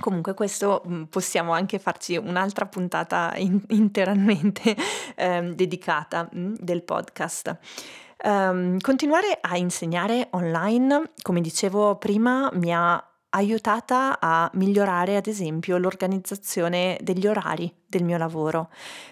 Comunque 0.00 0.34
questo 0.34 0.82
mm, 0.86 1.04
possiamo 1.04 1.52
anche 1.52 1.78
farci 1.78 2.16
un'altra 2.16 2.66
puntata 2.66 3.32
in, 3.36 3.60
interamente 3.68 4.76
eh, 5.14 5.52
dedicata 5.54 6.28
mm, 6.34 6.54
del 6.58 6.82
podcast. 6.82 7.58
Um, 8.24 8.78
continuare 8.78 9.38
a 9.40 9.56
insegnare 9.56 10.28
online, 10.30 11.12
come 11.20 11.40
dicevo 11.40 11.96
prima, 11.96 12.48
mi 12.54 12.72
ha 12.74 13.04
aiutata 13.34 14.18
a 14.20 14.48
migliorare 14.54 15.16
ad 15.16 15.26
esempio 15.26 15.76
l'organizzazione 15.76 16.98
degli 17.02 17.26
orari 17.26 17.72
del 17.86 18.04
mio 18.04 18.16
lavoro 18.16 18.70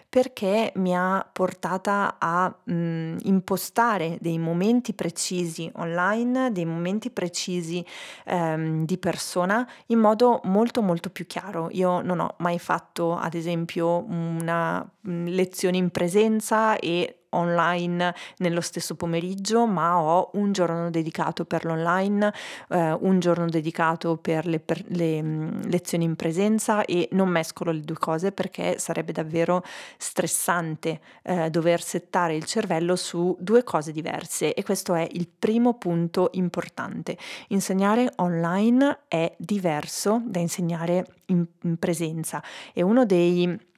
perché 0.08 0.72
mi 0.76 0.94
ha 0.94 1.26
portata 1.32 2.16
a 2.18 2.54
mh, 2.64 3.16
impostare 3.22 4.18
dei 4.20 4.38
momenti 4.38 4.92
precisi 4.92 5.70
online, 5.76 6.52
dei 6.52 6.66
momenti 6.66 7.10
precisi 7.10 7.82
ehm, 8.26 8.84
di 8.84 8.98
persona 8.98 9.66
in 9.86 9.98
modo 9.98 10.42
molto 10.44 10.82
molto 10.82 11.08
più 11.08 11.26
chiaro. 11.26 11.68
Io 11.72 12.02
non 12.02 12.20
ho 12.20 12.34
mai 12.38 12.58
fatto 12.58 13.16
ad 13.16 13.32
esempio 13.32 14.04
una 14.06 14.86
lezione 15.00 15.78
in 15.78 15.88
presenza 15.88 16.76
e 16.76 17.21
online 17.32 18.14
nello 18.38 18.60
stesso 18.60 18.94
pomeriggio, 18.94 19.66
ma 19.66 20.00
ho 20.00 20.30
un 20.34 20.52
giorno 20.52 20.90
dedicato 20.90 21.44
per 21.44 21.64
l'online, 21.64 22.32
eh, 22.68 22.92
un 22.92 23.20
giorno 23.20 23.46
dedicato 23.46 24.16
per 24.16 24.46
le, 24.46 24.60
per 24.60 24.82
le 24.88 25.22
mh, 25.22 25.68
lezioni 25.68 26.04
in 26.04 26.16
presenza 26.16 26.84
e 26.84 27.08
non 27.12 27.28
mescolo 27.28 27.70
le 27.70 27.80
due 27.80 27.96
cose 27.96 28.32
perché 28.32 28.78
sarebbe 28.78 29.12
davvero 29.12 29.62
stressante 29.96 31.00
eh, 31.22 31.50
dover 31.50 31.82
settare 31.82 32.34
il 32.34 32.44
cervello 32.44 32.96
su 32.96 33.36
due 33.38 33.64
cose 33.64 33.92
diverse 33.92 34.54
e 34.54 34.62
questo 34.62 34.94
è 34.94 35.06
il 35.12 35.28
primo 35.28 35.74
punto 35.74 36.30
importante. 36.32 37.16
Insegnare 37.48 38.12
online 38.16 39.00
è 39.08 39.32
diverso 39.36 40.22
da 40.24 40.38
insegnare 40.40 41.06
in, 41.26 41.44
in 41.62 41.76
presenza 41.78 42.42
e 42.72 42.82
uno 42.82 43.04
dei 43.04 43.70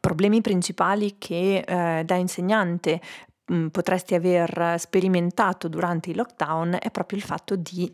problemi 0.00 0.40
principali 0.40 1.16
che 1.18 1.64
eh, 1.66 2.04
da 2.04 2.14
insegnante 2.16 3.00
mh, 3.46 3.54
mm, 3.54 3.66
potresti 3.68 4.14
aver 4.14 4.74
sperimentato 4.78 5.68
durante 5.68 6.10
il 6.10 6.16
lockdown 6.16 6.76
è 6.80 6.90
proprio 6.90 7.18
il 7.18 7.24
fatto 7.24 7.56
di 7.56 7.92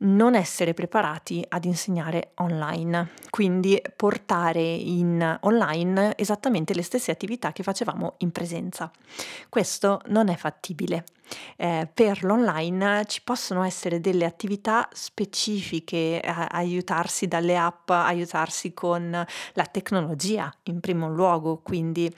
non 0.00 0.34
essere 0.34 0.74
preparati 0.74 1.44
ad 1.48 1.64
insegnare 1.64 2.32
online, 2.36 3.10
quindi 3.30 3.80
portare 3.96 4.60
in 4.62 5.38
online 5.42 6.14
esattamente 6.16 6.74
le 6.74 6.82
stesse 6.82 7.10
attività 7.10 7.52
che 7.52 7.62
facevamo 7.62 8.14
in 8.18 8.30
presenza. 8.30 8.90
Questo 9.48 10.00
non 10.06 10.28
è 10.28 10.36
fattibile. 10.36 11.04
Eh, 11.56 11.86
per 11.92 12.24
l'online 12.24 13.04
ci 13.06 13.20
possono 13.22 13.62
essere 13.62 14.00
delle 14.00 14.24
attività 14.24 14.88
specifiche, 14.92 16.20
a- 16.24 16.46
aiutarsi 16.46 17.26
dalle 17.26 17.58
app, 17.58 17.90
aiutarsi 17.90 18.72
con 18.72 19.10
la 19.10 19.64
tecnologia 19.66 20.50
in 20.64 20.80
primo 20.80 21.10
luogo, 21.10 21.58
quindi 21.58 22.10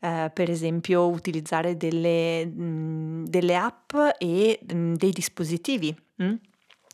eh, 0.00 0.30
per 0.34 0.50
esempio 0.50 1.08
utilizzare 1.08 1.76
delle, 1.76 2.44
mh, 2.44 3.24
delle 3.28 3.56
app 3.56 3.94
e 4.18 4.60
mh, 4.70 4.94
dei 4.94 5.12
dispositivi. 5.12 5.96
Mh? 6.16 6.34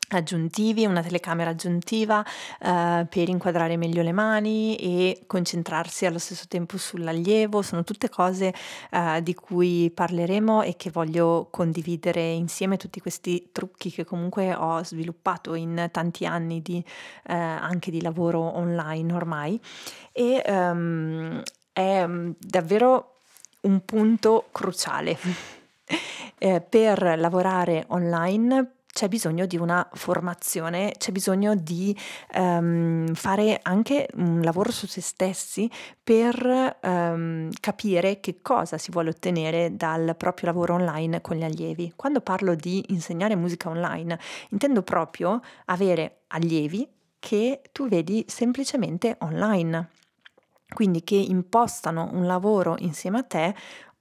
Aggiuntivi, 0.09 0.85
una 0.85 1.01
telecamera 1.01 1.51
aggiuntiva 1.51 2.23
eh, 2.61 3.05
per 3.09 3.29
inquadrare 3.29 3.77
meglio 3.77 4.01
le 4.01 4.11
mani 4.11 4.75
e 4.75 5.23
concentrarsi 5.27 6.05
allo 6.05 6.19
stesso 6.19 6.45
tempo 6.47 6.77
sull'allievo, 6.77 7.61
sono 7.61 7.83
tutte 7.83 8.09
cose 8.09 8.53
eh, 8.91 9.21
di 9.23 9.33
cui 9.33 9.91
parleremo 9.93 10.61
e 10.61 10.75
che 10.75 10.89
voglio 10.91 11.47
condividere 11.49 12.31
insieme 12.31 12.77
tutti 12.77 12.99
questi 12.99 13.49
trucchi 13.51 13.91
che 13.91 14.05
comunque 14.05 14.53
ho 14.53 14.83
sviluppato 14.83 15.53
in 15.53 15.89
tanti 15.91 16.25
anni 16.25 16.61
di, 16.61 16.83
eh, 17.27 17.33
anche 17.33 17.91
di 17.91 18.01
lavoro 18.01 18.39
online 18.57 19.13
ormai 19.13 19.59
e 20.11 20.41
um, 20.47 21.41
è 21.73 22.05
mm, 22.05 22.31
davvero 22.39 23.17
un 23.61 23.83
punto 23.83 24.47
cruciale. 24.51 25.17
Eh, 26.37 26.59
per 26.59 27.17
lavorare 27.17 27.85
online 27.87 28.74
c'è 28.95 29.09
bisogno 29.09 29.45
di 29.45 29.57
una 29.57 29.85
formazione, 29.91 30.93
c'è 30.97 31.11
bisogno 31.11 31.53
di 31.53 31.93
um, 32.35 33.13
fare 33.13 33.59
anche 33.61 34.07
un 34.13 34.39
lavoro 34.39 34.71
su 34.71 34.87
se 34.87 35.01
stessi 35.01 35.69
per 36.01 36.77
um, 36.81 37.49
capire 37.59 38.21
che 38.21 38.39
cosa 38.41 38.77
si 38.77 38.91
vuole 38.91 39.09
ottenere 39.09 39.75
dal 39.75 40.15
proprio 40.15 40.47
lavoro 40.47 40.75
online 40.75 41.19
con 41.19 41.35
gli 41.35 41.43
allievi. 41.43 41.91
Quando 41.97 42.21
parlo 42.21 42.55
di 42.55 42.85
insegnare 42.87 43.35
musica 43.35 43.67
online, 43.67 44.17
intendo 44.51 44.81
proprio 44.81 45.41
avere 45.65 46.21
allievi 46.27 46.87
che 47.19 47.63
tu 47.73 47.89
vedi 47.89 48.23
semplicemente 48.29 49.17
online, 49.19 49.89
quindi 50.73 51.03
che 51.03 51.15
impostano 51.15 52.11
un 52.13 52.25
lavoro 52.25 52.77
insieme 52.79 53.17
a 53.17 53.23
te 53.23 53.53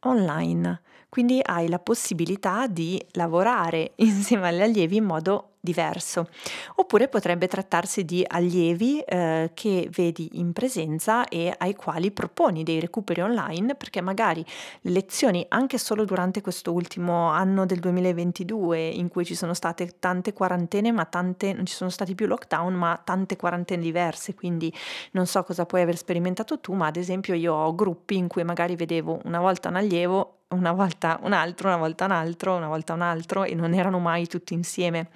online. 0.02 0.82
Quindi 1.14 1.40
hai 1.44 1.68
la 1.68 1.78
possibilità 1.78 2.66
di 2.66 3.00
lavorare 3.12 3.92
insieme 4.02 4.48
agli 4.48 4.62
allievi 4.62 4.96
in 4.96 5.04
modo 5.04 5.50
diverso. 5.60 6.28
Oppure 6.74 7.06
potrebbe 7.06 7.46
trattarsi 7.46 8.04
di 8.04 8.24
allievi 8.26 8.98
eh, 8.98 9.52
che 9.54 9.88
vedi 9.94 10.28
in 10.34 10.52
presenza 10.52 11.26
e 11.28 11.54
ai 11.56 11.76
quali 11.76 12.10
proponi 12.10 12.64
dei 12.64 12.80
recuperi 12.80 13.20
online 13.20 13.76
perché 13.76 14.00
magari 14.00 14.44
le 14.80 14.90
lezioni 14.90 15.46
anche 15.50 15.78
solo 15.78 16.04
durante 16.04 16.40
questo 16.40 16.72
ultimo 16.72 17.28
anno 17.28 17.64
del 17.64 17.78
2022 17.78 18.88
in 18.88 19.06
cui 19.06 19.24
ci 19.24 19.36
sono 19.36 19.54
state 19.54 20.00
tante 20.00 20.32
quarantene 20.32 20.90
ma 20.90 21.04
tante 21.04 21.52
non 21.52 21.64
ci 21.64 21.74
sono 21.74 21.90
stati 21.90 22.16
più 22.16 22.26
lockdown 22.26 22.74
ma 22.74 23.00
tante 23.02 23.36
quarantene 23.36 23.80
diverse 23.80 24.34
quindi 24.34 24.72
non 25.12 25.26
so 25.26 25.44
cosa 25.44 25.64
puoi 25.64 25.80
aver 25.82 25.96
sperimentato 25.96 26.60
tu 26.60 26.74
ma 26.74 26.86
ad 26.86 26.96
esempio 26.96 27.34
io 27.34 27.54
ho 27.54 27.74
gruppi 27.74 28.16
in 28.16 28.26
cui 28.26 28.42
magari 28.44 28.76
vedevo 28.76 29.20
una 29.24 29.40
volta 29.40 29.68
un 29.70 29.76
allievo 29.76 30.33
una 30.48 30.72
volta 30.72 31.18
un 31.22 31.32
altro, 31.32 31.68
una 31.68 31.76
volta 31.76 32.04
un 32.04 32.12
altro, 32.12 32.56
una 32.56 32.68
volta 32.68 32.92
un 32.92 33.00
altro 33.02 33.44
e 33.44 33.54
non 33.54 33.74
erano 33.74 33.98
mai 33.98 34.26
tutti 34.26 34.54
insieme. 34.54 35.10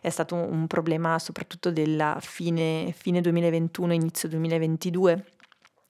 È 0.00 0.10
stato 0.10 0.34
un 0.34 0.66
problema 0.66 1.18
soprattutto 1.18 1.70
della 1.70 2.18
fine, 2.20 2.92
fine 2.96 3.20
2021, 3.20 3.92
inizio 3.94 4.28
2022. 4.28 5.24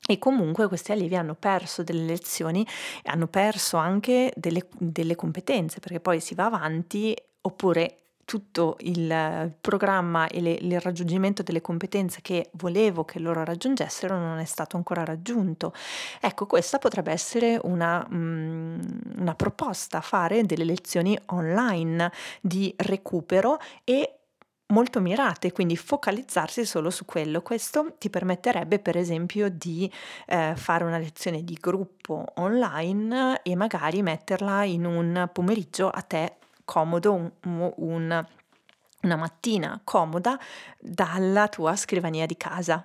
E 0.09 0.19
comunque 0.19 0.69
questi 0.69 0.93
allievi 0.93 1.16
hanno 1.16 1.35
perso 1.35 1.83
delle 1.83 2.05
lezioni 2.05 2.64
hanno 3.05 3.26
perso 3.26 3.76
anche 3.76 4.33
delle, 4.37 4.69
delle 4.78 5.16
competenze, 5.16 5.81
perché 5.81 5.99
poi 5.99 6.21
si 6.21 6.35
va 6.35 6.45
avanti 6.45 7.14
oppure 7.40 8.05
tutto 8.26 8.76
il 8.80 9.54
programma 9.61 10.26
e 10.26 10.40
le, 10.40 10.50
il 10.61 10.80
raggiungimento 10.80 11.45
delle 11.45 11.61
competenze 11.61 12.21
che 12.21 12.50
volevo 12.54 13.04
che 13.04 13.21
loro 13.21 13.45
raggiungessero 13.45 14.18
non 14.18 14.38
è 14.38 14.45
stato 14.45 14.76
ancora 14.76 15.04
raggiunto. 15.04 15.73
Ecco, 16.21 16.45
questa 16.47 16.78
potrebbe 16.78 17.12
essere 17.12 17.59
una, 17.62 18.04
um, 18.11 18.78
una 19.16 19.35
proposta, 19.37 20.00
fare 20.00 20.45
delle 20.45 20.64
lezioni 20.64 21.16
online 21.26 22.11
di 22.40 22.75
recupero 22.76 23.59
e 23.85 24.18
molto 24.71 25.00
mirate, 25.00 25.52
quindi 25.52 25.76
focalizzarsi 25.76 26.66
solo 26.66 26.90
su 26.90 27.04
quello. 27.04 27.42
Questo 27.42 27.95
ti 27.97 28.11
permetterebbe 28.11 28.80
per 28.80 28.97
esempio 28.97 29.49
di 29.49 29.88
eh, 30.26 30.54
fare 30.56 30.83
una 30.83 30.99
lezione 30.99 31.45
di 31.45 31.56
gruppo 31.61 32.25
online 32.35 33.40
e 33.45 33.54
magari 33.54 34.02
metterla 34.02 34.64
in 34.64 34.85
un 34.85 35.30
pomeriggio 35.33 35.88
a 35.88 36.02
te 36.02 36.38
comodo, 36.66 37.12
un, 37.12 37.32
un, 37.76 38.26
una 39.06 39.16
mattina 39.16 39.80
comoda 39.82 40.38
dalla 40.78 41.48
tua 41.48 41.75
scrivania 41.76 42.26
di 42.26 42.36
casa. 42.36 42.84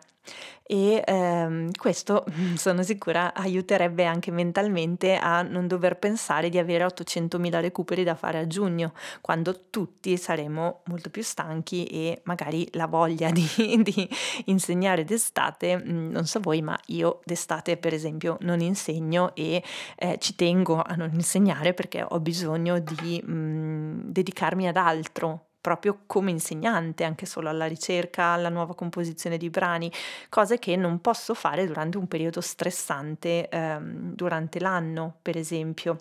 E 0.63 1.03
ehm, 1.05 1.71
questo 1.77 2.23
sono 2.55 2.83
sicura 2.83 3.33
aiuterebbe 3.33 4.05
anche 4.05 4.31
mentalmente 4.31 5.17
a 5.17 5.41
non 5.41 5.67
dover 5.67 5.97
pensare 5.97 6.47
di 6.47 6.57
avere 6.57 6.85
800.000 6.85 7.59
recuperi 7.59 8.03
da 8.03 8.15
fare 8.15 8.39
a 8.39 8.47
giugno, 8.47 8.93
quando 9.19 9.67
tutti 9.69 10.15
saremo 10.15 10.81
molto 10.85 11.09
più 11.09 11.23
stanchi 11.23 11.85
e 11.87 12.21
magari 12.23 12.67
la 12.73 12.87
voglia 12.87 13.31
di, 13.31 13.45
di 13.83 14.09
insegnare 14.45 15.03
d'estate, 15.03 15.75
non 15.83 16.25
so 16.25 16.39
voi, 16.39 16.61
ma 16.61 16.79
io 16.87 17.19
d'estate 17.25 17.75
per 17.75 17.93
esempio 17.93 18.37
non 18.41 18.61
insegno 18.61 19.35
e 19.35 19.61
eh, 19.97 20.17
ci 20.19 20.35
tengo 20.35 20.81
a 20.81 20.95
non 20.95 21.09
insegnare 21.13 21.73
perché 21.73 22.05
ho 22.07 22.19
bisogno 22.21 22.79
di 22.79 23.21
mh, 23.21 24.11
dedicarmi 24.11 24.67
ad 24.69 24.77
altro 24.77 25.47
proprio 25.61 26.01
come 26.07 26.31
insegnante, 26.31 27.03
anche 27.03 27.25
solo 27.25 27.47
alla 27.49 27.67
ricerca, 27.67 28.25
alla 28.25 28.49
nuova 28.49 28.75
composizione 28.75 29.37
di 29.37 29.49
brani, 29.49 29.91
cose 30.27 30.59
che 30.59 30.75
non 30.75 30.99
posso 30.99 31.33
fare 31.35 31.65
durante 31.65 31.97
un 31.97 32.07
periodo 32.07 32.41
stressante 32.41 33.47
ehm, 33.47 34.15
durante 34.15 34.59
l'anno, 34.59 35.17
per 35.21 35.37
esempio. 35.37 35.97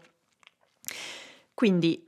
Quindi 1.55 2.07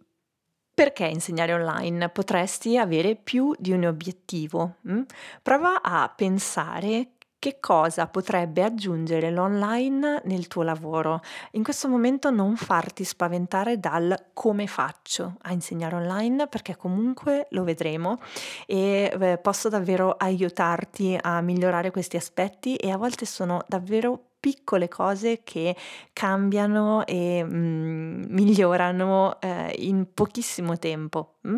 perché 0.75 1.05
insegnare 1.05 1.53
online? 1.53 2.09
Potresti 2.09 2.79
avere 2.79 3.15
più 3.15 3.55
di 3.59 3.73
un 3.73 3.85
obiettivo. 3.85 4.77
Hm? 4.89 5.03
Prova 5.43 5.83
a 5.83 6.09
pensare 6.09 7.12
che 7.43 7.59
cosa 7.59 8.07
potrebbe 8.07 8.63
aggiungere 8.63 9.33
l'online 9.33 10.23
nel 10.27 10.47
tuo 10.47 10.63
lavoro? 10.63 11.23
In 11.53 11.65
questo 11.65 11.89
momento 11.89 12.31
non 12.31 12.55
farti 12.55 13.03
spaventare 13.03 13.81
dal 13.81 14.27
come 14.33 14.69
faccio 14.69 15.39
a 15.41 15.53
insegnare 15.53 15.97
online 15.97 16.47
perché 16.47 16.77
comunque 16.77 17.49
lo 17.51 17.65
vedremo 17.65 18.21
e 18.65 19.41
posso 19.43 19.69
davvero 19.69 20.13
aiutarti 20.13 21.19
a 21.21 21.41
migliorare 21.41 21.91
questi 21.91 22.17
aspetti 22.17 22.77
e 22.77 22.93
a 22.93 22.97
volte 22.97 23.27
sono 23.27 23.65
davvero 23.67 24.21
piccole 24.39 24.87
cose 24.87 25.41
che 25.43 25.75
cambiano 26.13 27.05
e 27.05 27.43
mm, 27.43 28.23
migliorano 28.29 29.41
eh, 29.41 29.75
in 29.79 30.07
pochissimo 30.15 30.79
tempo. 30.79 31.39
Mm? 31.49 31.57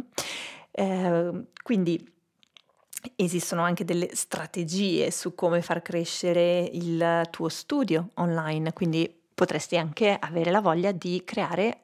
Eh, 0.70 1.44
quindi 1.62 2.12
Esistono 3.16 3.62
anche 3.62 3.84
delle 3.84 4.14
strategie 4.14 5.10
su 5.10 5.34
come 5.34 5.60
far 5.60 5.82
crescere 5.82 6.62
il 6.72 7.28
tuo 7.30 7.48
studio 7.48 8.10
online, 8.14 8.72
quindi 8.72 9.22
potresti 9.34 9.76
anche 9.76 10.16
avere 10.18 10.50
la 10.50 10.60
voglia 10.60 10.90
di 10.92 11.22
creare 11.24 11.80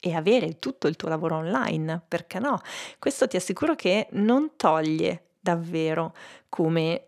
e 0.00 0.14
avere 0.14 0.58
tutto 0.58 0.88
il 0.88 0.96
tuo 0.96 1.08
lavoro 1.08 1.36
online, 1.36 2.02
perché 2.06 2.38
no? 2.38 2.60
Questo 2.98 3.28
ti 3.28 3.36
assicuro 3.36 3.74
che 3.74 4.08
non 4.12 4.56
toglie 4.56 5.34
davvero 5.40 6.14
come 6.48 7.06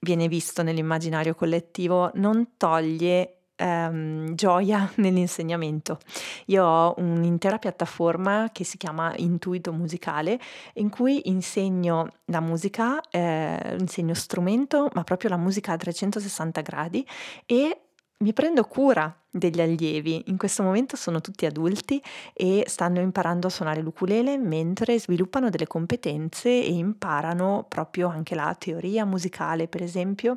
viene 0.00 0.28
visto 0.28 0.62
nell'immaginario 0.62 1.34
collettivo, 1.34 2.10
non 2.14 2.56
toglie 2.56 3.43
ehm, 3.56 4.34
gioia 4.34 4.90
nell'insegnamento. 4.96 5.98
Io 6.46 6.64
ho 6.64 6.94
un'intera 6.98 7.58
piattaforma 7.58 8.50
che 8.52 8.64
si 8.64 8.76
chiama 8.76 9.14
Intuito 9.16 9.72
Musicale 9.72 10.38
in 10.74 10.88
cui 10.88 11.28
insegno 11.28 12.08
la 12.26 12.40
musica, 12.40 13.00
eh, 13.10 13.76
insegno 13.78 14.14
strumento, 14.14 14.88
ma 14.94 15.04
proprio 15.04 15.30
la 15.30 15.36
musica 15.36 15.72
a 15.72 15.76
360 15.76 16.60
gradi 16.60 17.06
e 17.46 17.80
mi 18.18 18.32
prendo 18.32 18.64
cura 18.64 19.14
degli 19.34 19.60
allievi. 19.60 20.22
In 20.26 20.36
questo 20.36 20.62
momento 20.62 20.94
sono 20.94 21.20
tutti 21.20 21.44
adulti 21.44 22.00
e 22.32 22.62
stanno 22.68 23.00
imparando 23.00 23.48
a 23.48 23.50
suonare 23.50 23.80
l'ukulele 23.80 24.38
mentre 24.38 24.98
sviluppano 25.00 25.50
delle 25.50 25.66
competenze 25.66 26.48
e 26.48 26.72
imparano 26.72 27.66
proprio 27.68 28.08
anche 28.08 28.36
la 28.36 28.54
teoria 28.56 29.04
musicale, 29.04 29.66
per 29.66 29.82
esempio, 29.82 30.36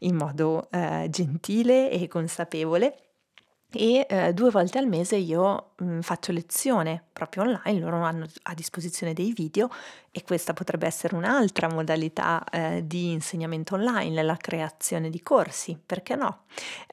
in 0.00 0.14
modo 0.14 0.68
eh, 0.70 1.08
gentile 1.10 1.90
e 1.90 2.06
consapevole 2.06 3.05
e 3.76 4.06
eh, 4.08 4.32
due 4.32 4.50
volte 4.50 4.78
al 4.78 4.86
mese 4.86 5.16
io 5.16 5.72
mh, 5.76 6.00
faccio 6.00 6.32
lezione 6.32 7.02
proprio 7.12 7.44
online, 7.44 7.80
loro 7.80 8.02
hanno 8.02 8.26
a 8.42 8.54
disposizione 8.54 9.14
dei 9.14 9.32
video 9.32 9.70
e 10.10 10.22
questa 10.22 10.52
potrebbe 10.52 10.86
essere 10.86 11.14
un'altra 11.14 11.68
modalità 11.68 12.42
eh, 12.50 12.82
di 12.86 13.12
insegnamento 13.12 13.74
online, 13.74 14.22
la 14.22 14.36
creazione 14.36 15.10
di 15.10 15.22
corsi, 15.22 15.78
perché 15.84 16.14
no? 16.14 16.44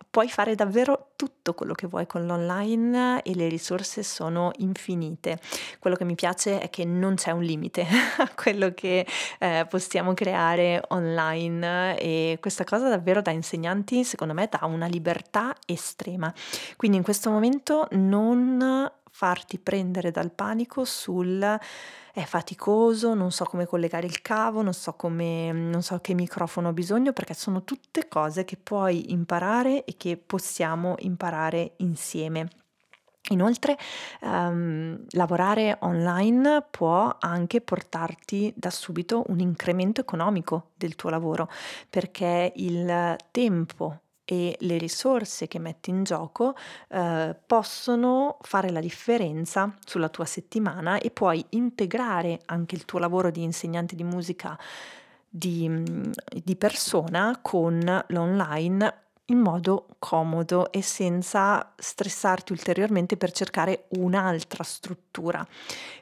Puoi 0.09 0.29
fare 0.29 0.55
davvero 0.55 1.11
tutto 1.15 1.53
quello 1.53 1.73
che 1.73 1.87
vuoi 1.87 2.05
con 2.05 2.25
l'online 2.25 3.21
e 3.21 3.33
le 3.33 3.47
risorse 3.47 4.03
sono 4.03 4.51
infinite. 4.57 5.39
Quello 5.79 5.95
che 5.95 6.03
mi 6.03 6.15
piace 6.15 6.59
è 6.59 6.69
che 6.69 6.85
non 6.85 7.15
c'è 7.15 7.31
un 7.31 7.43
limite 7.43 7.85
a 8.19 8.29
quello 8.35 8.73
che 8.73 9.07
eh, 9.39 9.65
possiamo 9.69 10.13
creare 10.13 10.83
online 10.89 11.97
e 11.97 12.37
questa 12.39 12.63
cosa 12.63 12.89
davvero 12.89 13.21
da 13.21 13.31
insegnanti 13.31 14.03
secondo 14.03 14.33
me 14.33 14.49
dà 14.49 14.65
una 14.65 14.85
libertà 14.85 15.55
estrema. 15.65 16.33
Quindi 16.75 16.97
in 16.97 17.03
questo 17.03 17.29
momento 17.29 17.87
non 17.91 18.91
farti 19.09 19.59
prendere 19.59 20.09
dal 20.11 20.31
panico 20.31 20.85
sul 20.85 21.59
è 22.15 22.23
faticoso, 22.25 23.15
non 23.15 23.31
so 23.31 23.43
come 23.45 23.65
collegare 23.65 24.05
il 24.05 24.21
cavo, 24.21 24.61
non 24.61 24.73
so, 24.73 24.93
come, 24.93 25.51
non 25.51 25.81
so 25.81 25.99
che 25.99 26.13
microfono 26.13 26.69
ho 26.69 26.73
bisogno, 26.73 27.11
perché 27.11 27.33
sono 27.33 27.63
tutte 27.63 28.07
cose 28.07 28.45
che 28.45 28.55
puoi 28.55 29.11
imparare 29.11 29.83
e 29.83 29.95
che 29.97 30.17
possiamo 30.17 30.95
imparare 30.99 31.73
insieme. 31.77 32.49
Inoltre 33.29 33.77
um, 34.21 34.99
lavorare 35.11 35.77
online 35.79 36.65
può 36.69 37.15
anche 37.19 37.61
portarti 37.61 38.53
da 38.55 38.69
subito 38.69 39.23
un 39.27 39.39
incremento 39.39 40.01
economico 40.01 40.71
del 40.75 40.95
tuo 40.95 41.09
lavoro 41.09 41.49
perché 41.89 42.51
il 42.57 43.15
tempo 43.31 44.02
e 44.25 44.55
le 44.59 44.77
risorse 44.77 45.47
che 45.47 45.59
metti 45.59 45.89
in 45.89 46.03
gioco 46.03 46.55
eh, 46.89 47.35
possono 47.45 48.37
fare 48.41 48.69
la 48.71 48.79
differenza 48.79 49.75
sulla 49.85 50.09
tua 50.09 50.25
settimana 50.25 50.99
e 50.99 51.11
puoi 51.11 51.45
integrare 51.49 52.39
anche 52.45 52.75
il 52.75 52.85
tuo 52.85 52.99
lavoro 52.99 53.31
di 53.31 53.43
insegnante 53.43 53.95
di 53.95 54.03
musica 54.03 54.57
di, 55.29 55.69
di 56.43 56.55
persona 56.55 57.39
con 57.41 58.03
l'online 58.07 59.02
in 59.27 59.39
modo 59.39 59.87
comodo 59.99 60.71
e 60.71 60.81
senza 60.81 61.73
stressarti 61.77 62.51
ulteriormente 62.51 63.15
per 63.15 63.31
cercare 63.31 63.85
un'altra 63.91 64.63
struttura. 64.63 65.45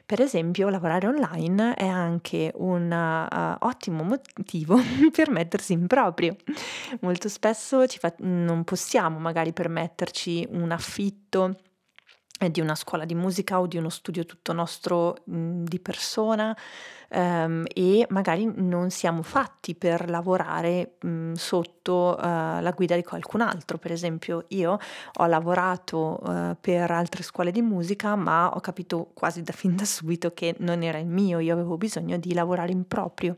Per 0.04 0.20
esempio, 0.20 0.68
lavorare 0.68 1.06
online 1.06 1.74
è 1.74 1.86
anche 1.86 2.50
un 2.56 2.90
uh, 2.90 3.66
ottimo 3.66 4.02
motivo 4.02 4.76
per 5.12 5.30
mettersi 5.30 5.72
in 5.72 5.86
proprio. 5.86 6.36
Molto 7.00 7.28
spesso 7.28 7.86
fa- 7.86 8.14
non 8.18 8.64
possiamo 8.64 9.18
magari 9.18 9.52
permetterci 9.52 10.48
un 10.50 10.72
affitto 10.72 11.56
di 12.50 12.60
una 12.60 12.74
scuola 12.74 13.04
di 13.04 13.14
musica 13.14 13.60
o 13.60 13.66
di 13.66 13.76
uno 13.76 13.88
studio 13.88 14.24
tutto 14.26 14.52
nostro 14.52 15.16
mh, 15.24 15.62
di 15.62 15.78
persona 15.78 16.56
ehm, 17.12 17.64
e 17.72 18.06
magari 18.08 18.50
non 18.54 18.90
siamo 18.90 19.22
fatti 19.22 19.74
per 19.74 20.08
lavorare 20.08 20.94
mh, 21.00 21.32
sotto 21.34 22.16
uh, 22.18 22.22
la 22.22 22.72
guida 22.74 22.96
di 22.96 23.02
qualcun 23.02 23.42
altro. 23.42 23.78
Per 23.78 23.92
esempio, 23.92 24.44
io 24.48 24.78
ho 25.14 25.26
lavorato 25.26 26.20
uh, 26.22 26.56
per 26.60 26.90
altre 26.90 27.22
scuole 27.22 27.50
di 27.50 27.60
musica, 27.60 28.16
ma 28.16 28.54
ho 28.54 28.60
capito 28.60 29.10
quasi 29.14 29.42
da 29.42 29.52
fin 29.52 29.76
da 29.76 29.84
subito 29.84 30.32
che 30.32 30.54
non 30.58 30.82
era 30.82 30.98
il 30.98 31.06
mio, 31.06 31.38
io 31.38 31.52
avevo 31.52 31.76
bisogno 31.76 32.16
di 32.16 32.32
lavorare 32.32 32.72
in 32.72 32.86
proprio, 32.88 33.36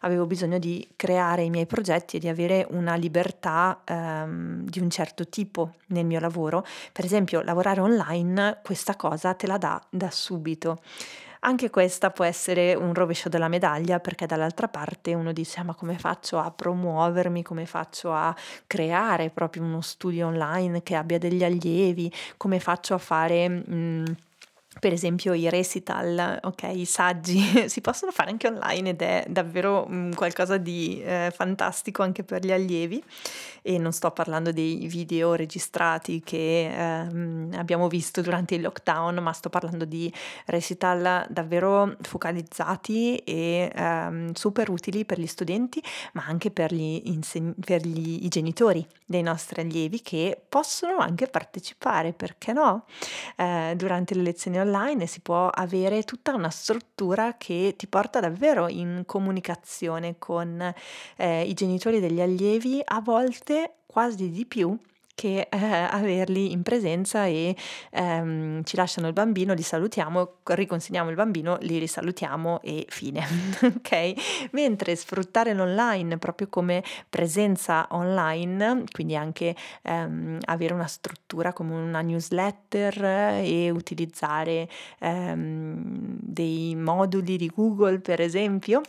avevo 0.00 0.26
bisogno 0.26 0.58
di 0.58 0.86
creare 0.96 1.42
i 1.42 1.50
miei 1.50 1.66
progetti 1.66 2.16
e 2.16 2.20
di 2.20 2.28
avere 2.28 2.66
una 2.70 2.94
libertà 2.94 3.82
um, 3.88 4.62
di 4.64 4.80
un 4.80 4.90
certo 4.90 5.28
tipo 5.28 5.72
nel 5.88 6.04
mio 6.04 6.20
lavoro. 6.20 6.64
Per 6.92 7.04
esempio, 7.04 7.42
lavorare 7.42 7.80
online, 7.80 8.58
questa 8.62 8.96
cosa 8.96 9.34
te 9.34 9.46
la 9.46 9.58
dà 9.58 9.80
da 9.90 10.10
subito. 10.10 10.80
Anche 11.40 11.70
questa 11.70 12.10
può 12.10 12.24
essere 12.24 12.74
un 12.74 12.94
rovescio 12.94 13.28
della 13.28 13.48
medaglia 13.48 14.00
perché 14.00 14.26
dall'altra 14.26 14.68
parte 14.68 15.14
uno 15.14 15.32
dice 15.32 15.60
ah, 15.60 15.64
ma 15.64 15.74
come 15.74 15.98
faccio 15.98 16.38
a 16.38 16.50
promuovermi, 16.50 17.42
come 17.42 17.66
faccio 17.66 18.12
a 18.12 18.34
creare 18.66 19.30
proprio 19.30 19.62
uno 19.62 19.80
studio 19.80 20.26
online 20.26 20.82
che 20.82 20.94
abbia 20.96 21.18
degli 21.18 21.44
allievi, 21.44 22.12
come 22.36 22.60
faccio 22.60 22.94
a 22.94 22.98
fare... 22.98 23.48
Mh, 23.48 23.64
mm, 23.70 24.04
per 24.80 24.92
esempio 24.92 25.32
i 25.32 25.48
recital, 25.48 26.38
ok, 26.42 26.70
i 26.74 26.84
saggi 26.84 27.40
si 27.68 27.80
possono 27.80 28.12
fare 28.12 28.30
anche 28.30 28.48
online 28.48 28.90
ed 28.90 29.02
è 29.02 29.24
davvero 29.28 29.86
um, 29.88 30.14
qualcosa 30.14 30.56
di 30.56 31.02
eh, 31.02 31.32
fantastico 31.34 32.02
anche 32.02 32.22
per 32.22 32.44
gli 32.44 32.52
allievi 32.52 33.02
e 33.62 33.78
non 33.78 33.92
sto 33.92 34.10
parlando 34.10 34.52
dei 34.52 34.86
video 34.86 35.34
registrati 35.34 36.22
che 36.24 36.70
ehm, 36.72 37.50
abbiamo 37.56 37.88
visto 37.88 38.20
durante 38.20 38.54
il 38.54 38.62
lockdown, 38.62 39.16
ma 39.16 39.32
sto 39.32 39.50
parlando 39.50 39.84
di 39.84 40.12
recital 40.46 41.26
davvero 41.28 41.96
focalizzati 42.00 43.16
e 43.16 43.70
ehm, 43.74 44.32
super 44.32 44.70
utili 44.70 45.04
per 45.04 45.18
gli 45.18 45.26
studenti, 45.26 45.82
ma 46.12 46.24
anche 46.26 46.50
per, 46.50 46.72
gli 46.72 47.02
inseg- 47.06 47.54
per 47.64 47.82
gli, 47.86 48.24
i 48.24 48.28
genitori 48.28 48.86
dei 49.04 49.22
nostri 49.22 49.60
allievi 49.60 50.02
che 50.02 50.40
possono 50.48 50.98
anche 50.98 51.26
partecipare, 51.26 52.12
perché 52.12 52.52
no? 52.52 52.84
Eh, 53.36 53.74
durante 53.76 54.14
le 54.14 54.22
lezioni 54.22 54.57
online 54.58 55.06
si 55.06 55.20
può 55.20 55.48
avere 55.48 56.02
tutta 56.02 56.34
una 56.34 56.50
struttura 56.50 57.36
che 57.36 57.74
ti 57.76 57.86
porta 57.86 58.20
davvero 58.20 58.68
in 58.68 59.02
comunicazione 59.06 60.16
con 60.18 60.74
eh, 61.16 61.42
i 61.42 61.54
genitori 61.54 62.00
degli 62.00 62.20
allievi, 62.20 62.80
a 62.84 63.00
volte 63.00 63.74
quasi 63.86 64.30
di 64.30 64.46
più 64.46 64.76
che 65.18 65.48
eh, 65.50 65.58
averli 65.58 66.52
in 66.52 66.62
presenza 66.62 67.26
e 67.26 67.56
ehm, 67.90 68.62
ci 68.62 68.76
lasciano 68.76 69.08
il 69.08 69.12
bambino, 69.12 69.52
li 69.52 69.62
salutiamo, 69.62 70.34
riconsegniamo 70.44 71.10
il 71.10 71.16
bambino, 71.16 71.58
li 71.62 71.78
risalutiamo 71.78 72.60
e 72.62 72.86
fine. 72.88 73.26
ok? 73.60 74.50
Mentre 74.52 74.94
sfruttare 74.94 75.54
l'online 75.54 76.18
proprio 76.18 76.46
come 76.46 76.84
presenza 77.10 77.88
online, 77.90 78.84
quindi 78.92 79.16
anche 79.16 79.56
ehm, 79.82 80.38
avere 80.44 80.72
una 80.72 80.86
struttura 80.86 81.52
come 81.52 81.74
una 81.74 82.00
newsletter 82.00 83.02
e 83.42 83.70
utilizzare 83.70 84.68
ehm, 85.00 86.16
dei 86.20 86.76
moduli 86.76 87.36
di 87.36 87.50
Google, 87.52 87.98
per 87.98 88.20
esempio, 88.20 88.82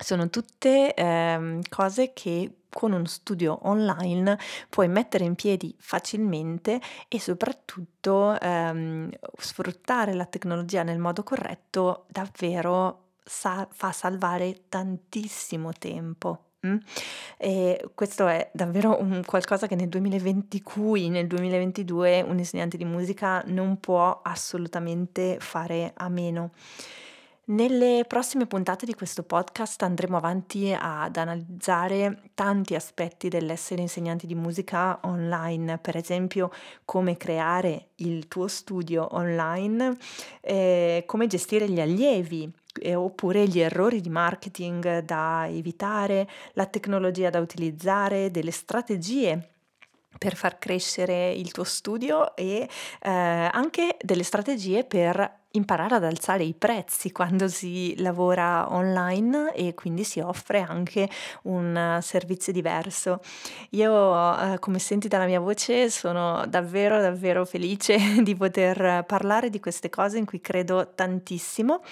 sono 0.00 0.30
tutte 0.30 0.94
ehm, 0.94 1.60
cose 1.68 2.12
che 2.12 2.54
con 2.70 2.92
uno 2.92 3.04
studio 3.06 3.58
online 3.62 4.38
puoi 4.68 4.88
mettere 4.88 5.24
in 5.24 5.34
piedi 5.34 5.74
facilmente 5.78 6.80
e 7.08 7.20
soprattutto 7.20 8.38
ehm, 8.40 9.10
sfruttare 9.38 10.14
la 10.14 10.26
tecnologia 10.26 10.82
nel 10.82 10.98
modo 10.98 11.22
corretto 11.22 12.06
davvero 12.08 13.08
sa- 13.24 13.68
fa 13.70 13.92
salvare 13.92 14.62
tantissimo 14.68 15.72
tempo. 15.72 16.44
Mm? 16.66 16.76
E 17.38 17.90
questo 17.94 18.26
è 18.26 18.50
davvero 18.52 19.00
un 19.00 19.22
qualcosa 19.24 19.66
che 19.66 19.74
nel 19.74 19.88
2020 19.88 20.60
cui 20.62 21.08
nel 21.08 21.26
2022 21.26 22.20
un 22.20 22.38
insegnante 22.38 22.76
di 22.76 22.84
musica 22.84 23.42
non 23.46 23.80
può 23.80 24.20
assolutamente 24.22 25.38
fare 25.40 25.92
a 25.94 26.08
meno. 26.08 26.50
Nelle 27.50 28.04
prossime 28.06 28.46
puntate 28.46 28.86
di 28.86 28.94
questo 28.94 29.24
podcast 29.24 29.82
andremo 29.82 30.16
avanti 30.16 30.72
ad 30.72 31.16
analizzare 31.16 32.30
tanti 32.34 32.76
aspetti 32.76 33.28
dell'essere 33.28 33.80
insegnanti 33.80 34.28
di 34.28 34.36
musica 34.36 35.00
online, 35.02 35.78
per 35.78 35.96
esempio 35.96 36.52
come 36.84 37.16
creare 37.16 37.88
il 37.96 38.28
tuo 38.28 38.46
studio 38.46 39.08
online, 39.16 39.96
eh, 40.42 41.02
come 41.06 41.26
gestire 41.26 41.68
gli 41.68 41.80
allievi 41.80 42.48
eh, 42.80 42.94
oppure 42.94 43.48
gli 43.48 43.58
errori 43.58 44.00
di 44.00 44.10
marketing 44.10 45.00
da 45.00 45.48
evitare, 45.48 46.28
la 46.52 46.66
tecnologia 46.66 47.30
da 47.30 47.40
utilizzare, 47.40 48.30
delle 48.30 48.52
strategie 48.52 49.48
per 50.16 50.36
far 50.36 50.58
crescere 50.58 51.32
il 51.32 51.50
tuo 51.50 51.64
studio 51.64 52.36
e 52.36 52.68
eh, 53.00 53.10
anche 53.10 53.96
delle 54.00 54.22
strategie 54.22 54.84
per 54.84 55.38
imparare 55.52 55.96
ad 55.96 56.04
alzare 56.04 56.44
i 56.44 56.54
prezzi 56.54 57.10
quando 57.12 57.48
si 57.48 57.94
lavora 58.00 58.72
online 58.72 59.52
e 59.54 59.74
quindi 59.74 60.04
si 60.04 60.20
offre 60.20 60.60
anche 60.60 61.08
un 61.42 61.98
servizio 62.02 62.52
diverso. 62.52 63.20
Io, 63.70 64.38
eh, 64.38 64.58
come 64.58 64.78
senti 64.78 65.08
dalla 65.08 65.26
mia 65.26 65.40
voce, 65.40 65.90
sono 65.90 66.44
davvero 66.46 67.00
davvero 67.00 67.44
felice 67.44 67.98
di 68.22 68.34
poter 68.34 69.04
parlare 69.06 69.50
di 69.50 69.60
queste 69.60 69.90
cose 69.90 70.18
in 70.18 70.24
cui 70.24 70.40
credo 70.40 70.92
tantissimo. 70.94 71.82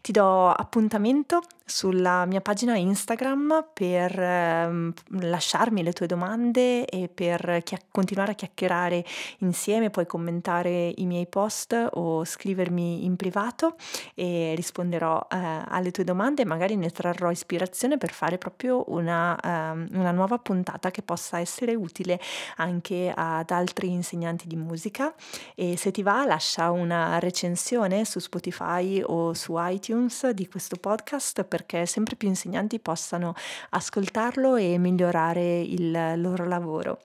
Ti 0.00 0.12
do 0.12 0.48
appuntamento 0.48 1.40
sulla 1.68 2.24
mia 2.26 2.40
pagina 2.40 2.76
Instagram 2.76 3.70
per 3.74 4.16
eh, 4.16 4.92
lasciarmi 5.26 5.82
le 5.82 5.92
tue 5.92 6.06
domande 6.06 6.84
e 6.84 7.08
per 7.12 7.60
chia- 7.64 7.80
continuare 7.90 8.32
a 8.32 8.34
chiacchierare 8.36 9.04
insieme, 9.38 9.90
puoi 9.90 10.06
commentare 10.06 10.92
i 10.94 11.06
miei 11.06 11.26
post 11.26 11.76
o 11.94 12.24
scrivermi 12.24 13.04
in 13.04 13.16
privato 13.16 13.74
e 14.14 14.52
risponderò 14.54 15.26
eh, 15.28 15.36
alle 15.66 15.90
tue 15.90 16.04
domande. 16.04 16.42
E 16.42 16.44
magari 16.44 16.76
ne 16.76 16.90
trarrò 16.90 17.32
ispirazione 17.32 17.98
per 17.98 18.12
fare 18.12 18.38
proprio 18.38 18.84
una, 18.92 19.36
um, 19.42 19.88
una 19.94 20.12
nuova 20.12 20.38
puntata 20.38 20.92
che 20.92 21.02
possa 21.02 21.40
essere 21.40 21.74
utile 21.74 22.20
anche 22.58 23.12
ad 23.12 23.50
altri 23.50 23.90
insegnanti 23.90 24.46
di 24.46 24.56
musica. 24.56 25.12
E 25.56 25.76
se 25.76 25.90
ti 25.90 26.04
va 26.04 26.24
lascia 26.24 26.70
una 26.70 27.18
recensione 27.18 28.04
su 28.04 28.20
Spotify 28.20 29.02
o 29.04 29.34
su 29.34 29.54
iTunes 29.56 30.28
di 30.30 30.46
questo 30.46 30.76
podcast 30.76 31.44
perché 31.56 31.86
sempre 31.86 32.16
più 32.16 32.28
insegnanti 32.28 32.78
possano 32.78 33.34
ascoltarlo 33.70 34.56
e 34.56 34.76
migliorare 34.76 35.60
il 35.60 36.20
loro 36.20 36.44
lavoro. 36.46 37.00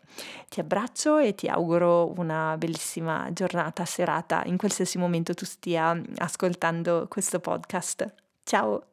Ti 0.50 0.60
abbraccio 0.60 1.20
e 1.20 1.34
ti 1.34 1.48
auguro 1.48 2.12
una 2.18 2.58
bellissima 2.58 3.30
giornata, 3.32 3.86
serata, 3.86 4.42
in 4.46 4.58
qualsiasi 4.58 4.98
momento 4.98 5.34
tu 5.34 5.46
stia 5.46 6.00
ascoltando 6.18 7.08
questo 7.08 7.40
podcast. 7.40 8.14
Ciao! 8.44 8.84